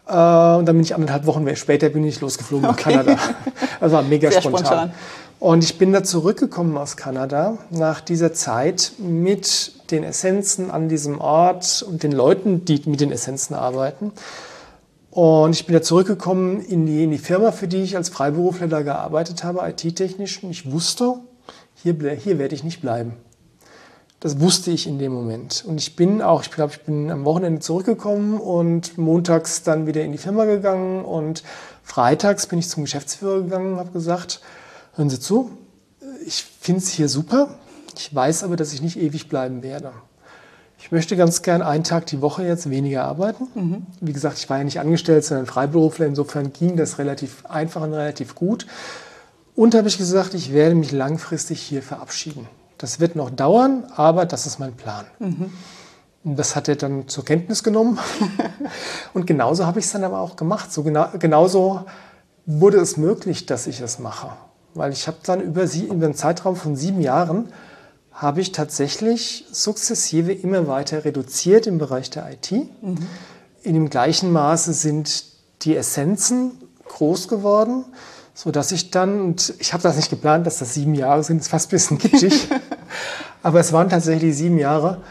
Äh, 0.06 0.12
und 0.12 0.66
dann 0.66 0.66
bin 0.66 0.80
ich 0.80 0.94
anderthalb 0.94 1.26
Wochen 1.26 1.56
später 1.56 1.88
bin 1.88 2.04
ich 2.04 2.20
losgeflogen 2.20 2.68
nach 2.68 2.76
Kanada. 2.76 3.16
Das 3.80 3.92
war 3.92 4.02
mega 4.02 4.30
spontan. 4.30 4.64
spontan. 4.64 4.92
Und 5.38 5.62
ich 5.62 5.76
bin 5.76 5.92
da 5.92 6.02
zurückgekommen 6.02 6.76
aus 6.78 6.96
Kanada 6.96 7.58
nach 7.70 8.00
dieser 8.00 8.32
Zeit 8.32 8.92
mit 8.98 9.90
den 9.90 10.02
Essenzen 10.02 10.70
an 10.70 10.88
diesem 10.88 11.20
Ort 11.20 11.84
und 11.86 12.02
den 12.02 12.12
Leuten, 12.12 12.64
die 12.64 12.82
mit 12.86 13.00
den 13.00 13.12
Essenzen 13.12 13.54
arbeiten. 13.54 14.12
Und 15.16 15.54
ich 15.54 15.64
bin 15.64 15.72
da 15.72 15.80
zurückgekommen 15.80 16.60
in 16.60 16.84
die, 16.84 17.04
in 17.04 17.10
die 17.10 17.16
Firma, 17.16 17.50
für 17.50 17.66
die 17.66 17.78
ich 17.78 17.96
als 17.96 18.10
Freiberufler 18.10 18.68
da 18.68 18.82
gearbeitet 18.82 19.44
habe, 19.44 19.66
IT-technisch. 19.66 20.44
Und 20.44 20.50
ich 20.50 20.70
wusste, 20.70 21.14
hier, 21.74 21.96
hier 22.22 22.38
werde 22.38 22.54
ich 22.54 22.62
nicht 22.62 22.82
bleiben. 22.82 23.14
Das 24.20 24.40
wusste 24.40 24.70
ich 24.72 24.86
in 24.86 24.98
dem 24.98 25.14
Moment. 25.14 25.64
Und 25.66 25.80
ich 25.80 25.96
bin 25.96 26.20
auch, 26.20 26.42
ich 26.42 26.50
glaube, 26.50 26.74
ich 26.74 26.82
bin 26.82 27.10
am 27.10 27.24
Wochenende 27.24 27.60
zurückgekommen 27.60 28.38
und 28.38 28.98
montags 28.98 29.62
dann 29.62 29.86
wieder 29.86 30.04
in 30.04 30.12
die 30.12 30.18
Firma 30.18 30.44
gegangen 30.44 31.02
und 31.02 31.42
freitags 31.82 32.46
bin 32.46 32.58
ich 32.58 32.68
zum 32.68 32.84
Geschäftsführer 32.84 33.40
gegangen 33.40 33.72
und 33.72 33.78
habe 33.78 33.92
gesagt, 33.92 34.42
hören 34.96 35.08
Sie 35.08 35.18
zu, 35.18 35.50
ich 36.26 36.44
finde 36.60 36.82
es 36.82 36.90
hier 36.90 37.08
super. 37.08 37.54
Ich 37.96 38.14
weiß 38.14 38.44
aber, 38.44 38.56
dass 38.56 38.74
ich 38.74 38.82
nicht 38.82 38.98
ewig 38.98 39.30
bleiben 39.30 39.62
werde. 39.62 39.92
Ich 40.86 40.92
möchte 40.92 41.16
ganz 41.16 41.42
gern 41.42 41.62
einen 41.62 41.82
Tag 41.82 42.06
die 42.06 42.22
Woche 42.22 42.44
jetzt 42.44 42.70
weniger 42.70 43.02
arbeiten. 43.02 43.48
Mhm. 43.56 43.86
Wie 44.00 44.12
gesagt, 44.12 44.38
ich 44.38 44.48
war 44.48 44.58
ja 44.58 44.62
nicht 44.62 44.78
angestellt, 44.78 45.24
sondern 45.24 45.46
Freiberufler. 45.46 46.06
Insofern 46.06 46.52
ging 46.52 46.76
das 46.76 47.00
relativ 47.00 47.44
einfach 47.46 47.82
und 47.82 47.92
relativ 47.92 48.36
gut. 48.36 48.68
Und 49.56 49.74
habe 49.74 49.88
ich 49.88 49.98
gesagt, 49.98 50.34
ich 50.34 50.52
werde 50.52 50.76
mich 50.76 50.92
langfristig 50.92 51.60
hier 51.60 51.82
verabschieden. 51.82 52.46
Das 52.78 53.00
wird 53.00 53.16
noch 53.16 53.30
dauern, 53.30 53.82
aber 53.96 54.26
das 54.26 54.46
ist 54.46 54.60
mein 54.60 54.74
Plan. 54.74 55.06
Mhm. 55.18 55.50
Und 56.22 56.38
das 56.38 56.54
hat 56.54 56.68
er 56.68 56.76
dann 56.76 57.08
zur 57.08 57.24
Kenntnis 57.24 57.64
genommen. 57.64 57.98
und 59.12 59.26
genauso 59.26 59.66
habe 59.66 59.80
ich 59.80 59.86
es 59.86 59.90
dann 59.90 60.04
aber 60.04 60.20
auch 60.20 60.36
gemacht. 60.36 60.72
So 60.72 60.84
genau, 60.84 61.08
genauso 61.18 61.84
wurde 62.44 62.78
es 62.78 62.96
möglich, 62.96 63.44
dass 63.44 63.66
ich 63.66 63.80
es 63.80 63.98
mache. 63.98 64.28
Weil 64.74 64.92
ich 64.92 65.08
habe 65.08 65.16
dann 65.24 65.40
über, 65.40 65.66
sie, 65.66 65.86
über 65.86 66.04
einen 66.04 66.14
Zeitraum 66.14 66.54
von 66.54 66.76
sieben 66.76 67.00
Jahren 67.00 67.48
habe 68.16 68.40
ich 68.40 68.52
tatsächlich 68.52 69.44
sukzessive 69.52 70.32
immer 70.32 70.66
weiter 70.66 71.04
reduziert 71.04 71.66
im 71.66 71.76
Bereich 71.76 72.08
der 72.08 72.32
IT. 72.32 72.50
Mhm. 72.50 72.96
In 73.62 73.74
dem 73.74 73.90
gleichen 73.90 74.32
Maße 74.32 74.72
sind 74.72 75.24
die 75.62 75.76
Essenzen 75.76 76.52
groß 76.88 77.28
geworden, 77.28 77.84
so 78.32 78.50
dass 78.50 78.72
ich 78.72 78.90
dann, 78.90 79.20
und 79.20 79.54
ich 79.58 79.74
habe 79.74 79.82
das 79.82 79.96
nicht 79.96 80.08
geplant, 80.08 80.46
dass 80.46 80.58
das 80.58 80.72
sieben 80.72 80.94
Jahre 80.94 81.22
sind, 81.24 81.38
ist 81.38 81.48
fast 81.48 81.68
ein 81.68 81.70
bisschen 81.70 81.98
kitschig, 81.98 82.48
aber 83.42 83.60
es 83.60 83.74
waren 83.74 83.90
tatsächlich 83.90 84.34
sieben 84.34 84.56
Jahre, 84.56 85.02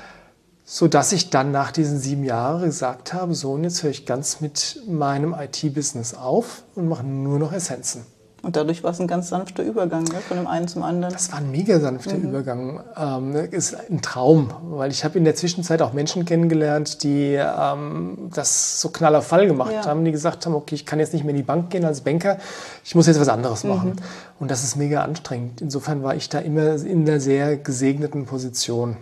so 0.64 0.88
dass 0.88 1.12
ich 1.12 1.30
dann 1.30 1.52
nach 1.52 1.72
diesen 1.72 2.00
sieben 2.00 2.24
Jahren 2.24 2.64
gesagt 2.64 3.14
habe, 3.14 3.36
so 3.36 3.52
und 3.54 3.64
jetzt 3.66 3.84
höre 3.84 3.92
ich 3.92 4.08
ganz 4.08 4.42
mit 4.42 4.82
meinem 4.88 5.36
IT-Business 5.36 6.16
auf 6.16 6.64
und 6.74 6.88
mache 6.88 7.06
nur 7.06 7.38
noch 7.38 7.54
Essenzen. 7.54 8.04
Und 8.46 8.56
dadurch 8.56 8.84
war 8.84 8.92
es 8.92 9.00
ein 9.00 9.08
ganz 9.08 9.30
sanfter 9.30 9.64
Übergang 9.64 10.04
ne? 10.04 10.20
von 10.28 10.38
dem 10.38 10.46
einen 10.46 10.68
zum 10.68 10.84
anderen. 10.84 11.12
Das 11.12 11.32
war 11.32 11.40
ein 11.40 11.50
mega 11.50 11.80
sanfter 11.80 12.16
mhm. 12.16 12.30
Übergang. 12.30 12.80
Ähm, 12.96 13.36
ist 13.50 13.76
ein 13.90 14.04
Traum, 14.04 14.52
weil 14.70 14.92
ich 14.92 15.04
habe 15.04 15.18
in 15.18 15.24
der 15.24 15.34
Zwischenzeit 15.34 15.82
auch 15.82 15.94
Menschen 15.94 16.26
kennengelernt, 16.26 17.02
die 17.02 17.34
ähm, 17.34 18.30
das 18.36 18.80
so 18.82 18.90
knall 18.90 19.16
auf 19.16 19.26
Fall 19.26 19.48
gemacht 19.48 19.74
ja. 19.74 19.86
haben, 19.88 20.06
die 20.06 20.12
gesagt 20.12 20.46
haben, 20.46 20.54
okay, 20.54 20.76
ich 20.76 20.86
kann 20.86 21.00
jetzt 21.00 21.14
nicht 21.14 21.24
mehr 21.24 21.32
in 21.32 21.38
die 21.38 21.44
Bank 21.44 21.72
gehen 21.72 21.86
als 21.86 22.02
Banker, 22.02 22.38
ich 22.84 22.94
muss 22.94 23.08
jetzt 23.08 23.20
was 23.20 23.30
anderes 23.30 23.64
mhm. 23.64 23.70
machen. 23.72 23.96
Und 24.40 24.52
das 24.52 24.64
ist 24.64 24.76
mega 24.76 25.02
anstrengend. 25.02 25.62
Insofern 25.62 26.04
war 26.04 26.14
ich 26.14 26.30
da 26.30 26.38
immer 26.38 26.76
in 26.76 27.02
einer 27.10 27.20
sehr 27.20 27.58
gesegneten 27.58 28.28
Position 28.28 28.96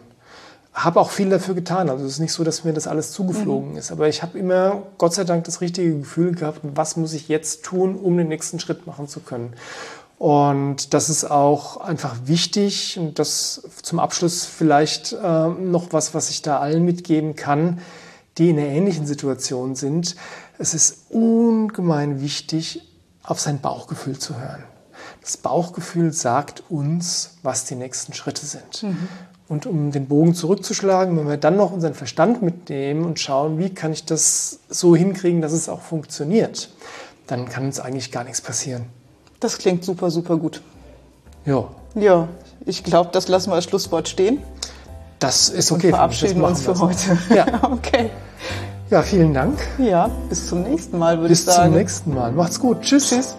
habe 0.73 0.99
auch 0.99 1.11
viel 1.11 1.29
dafür 1.29 1.53
getan. 1.53 1.89
Also 1.89 2.05
es 2.05 2.13
ist 2.13 2.19
nicht 2.19 2.33
so, 2.33 2.43
dass 2.43 2.63
mir 2.63 2.73
das 2.73 2.87
alles 2.87 3.11
zugeflogen 3.11 3.71
mhm. 3.71 3.77
ist. 3.77 3.91
Aber 3.91 4.07
ich 4.07 4.23
habe 4.23 4.37
immer, 4.39 4.83
Gott 4.97 5.13
sei 5.13 5.23
Dank, 5.23 5.43
das 5.43 5.61
richtige 5.61 5.99
Gefühl 5.99 6.33
gehabt, 6.33 6.61
was 6.63 6.97
muss 6.97 7.13
ich 7.13 7.27
jetzt 7.27 7.63
tun, 7.63 7.95
um 7.95 8.17
den 8.17 8.27
nächsten 8.27 8.59
Schritt 8.59 8.87
machen 8.87 9.07
zu 9.07 9.19
können. 9.19 9.53
Und 10.17 10.93
das 10.93 11.09
ist 11.09 11.29
auch 11.29 11.77
einfach 11.77 12.15
wichtig. 12.25 12.97
Und 12.97 13.19
das 13.19 13.63
zum 13.83 13.99
Abschluss 13.99 14.45
vielleicht 14.45 15.13
äh, 15.13 15.47
noch 15.47 15.87
was, 15.91 16.13
was 16.13 16.29
ich 16.29 16.41
da 16.41 16.59
allen 16.59 16.85
mitgeben 16.85 17.35
kann, 17.35 17.79
die 18.37 18.49
in 18.49 18.57
einer 18.57 18.67
ähnlichen 18.67 19.05
Situation 19.05 19.75
sind. 19.75 20.15
Es 20.57 20.73
ist 20.73 21.11
ungemein 21.11 22.21
wichtig, 22.21 22.81
auf 23.21 23.39
sein 23.39 23.61
Bauchgefühl 23.61 24.17
zu 24.17 24.39
hören. 24.39 24.63
Das 25.21 25.37
Bauchgefühl 25.37 26.11
sagt 26.11 26.63
uns, 26.69 27.37
was 27.43 27.65
die 27.65 27.75
nächsten 27.75 28.13
Schritte 28.13 28.45
sind. 28.45 28.83
Mhm. 28.83 29.07
Und 29.49 29.65
um 29.65 29.91
den 29.91 30.07
Bogen 30.07 30.33
zurückzuschlagen, 30.33 31.17
wenn 31.17 31.27
wir 31.27 31.37
dann 31.37 31.57
noch 31.57 31.71
unseren 31.71 31.93
Verstand 31.93 32.41
mitnehmen 32.41 33.03
und 33.03 33.19
schauen, 33.19 33.59
wie 33.59 33.73
kann 33.73 33.91
ich 33.91 34.05
das 34.05 34.59
so 34.69 34.95
hinkriegen, 34.95 35.41
dass 35.41 35.51
es 35.51 35.69
auch 35.69 35.81
funktioniert, 35.81 36.69
dann 37.27 37.49
kann 37.49 37.65
uns 37.65 37.79
eigentlich 37.79 38.11
gar 38.11 38.23
nichts 38.23 38.41
passieren. 38.41 38.85
Das 39.39 39.57
klingt 39.57 39.83
super, 39.83 40.09
super 40.09 40.37
gut. 40.37 40.61
Ja. 41.45 41.67
Ja, 41.95 42.27
ich 42.65 42.83
glaube, 42.83 43.09
das 43.11 43.27
lassen 43.27 43.51
wir 43.51 43.55
als 43.55 43.65
Schlusswort 43.65 44.07
stehen. 44.07 44.39
Das 45.19 45.49
ist 45.49 45.71
okay. 45.71 45.87
Und 45.87 45.93
verabschieden 45.93 46.41
wir 46.41 46.47
uns 46.47 46.61
für 46.61 46.79
heute. 46.79 47.17
Ja. 47.33 47.45
okay. 47.71 48.09
Ja, 48.89 49.01
vielen 49.01 49.33
Dank. 49.33 49.59
Ja, 49.77 50.09
bis 50.29 50.47
zum 50.47 50.63
nächsten 50.63 50.97
Mal, 50.97 51.19
würde 51.19 51.33
ich 51.33 51.43
sagen. 51.43 51.73
Bis 51.73 51.95
zum 51.97 52.11
nächsten 52.11 52.13
Mal. 52.13 52.31
Macht's 52.31 52.59
gut. 52.59 52.81
Tschüss. 52.81 53.09
Tschüss. 53.09 53.35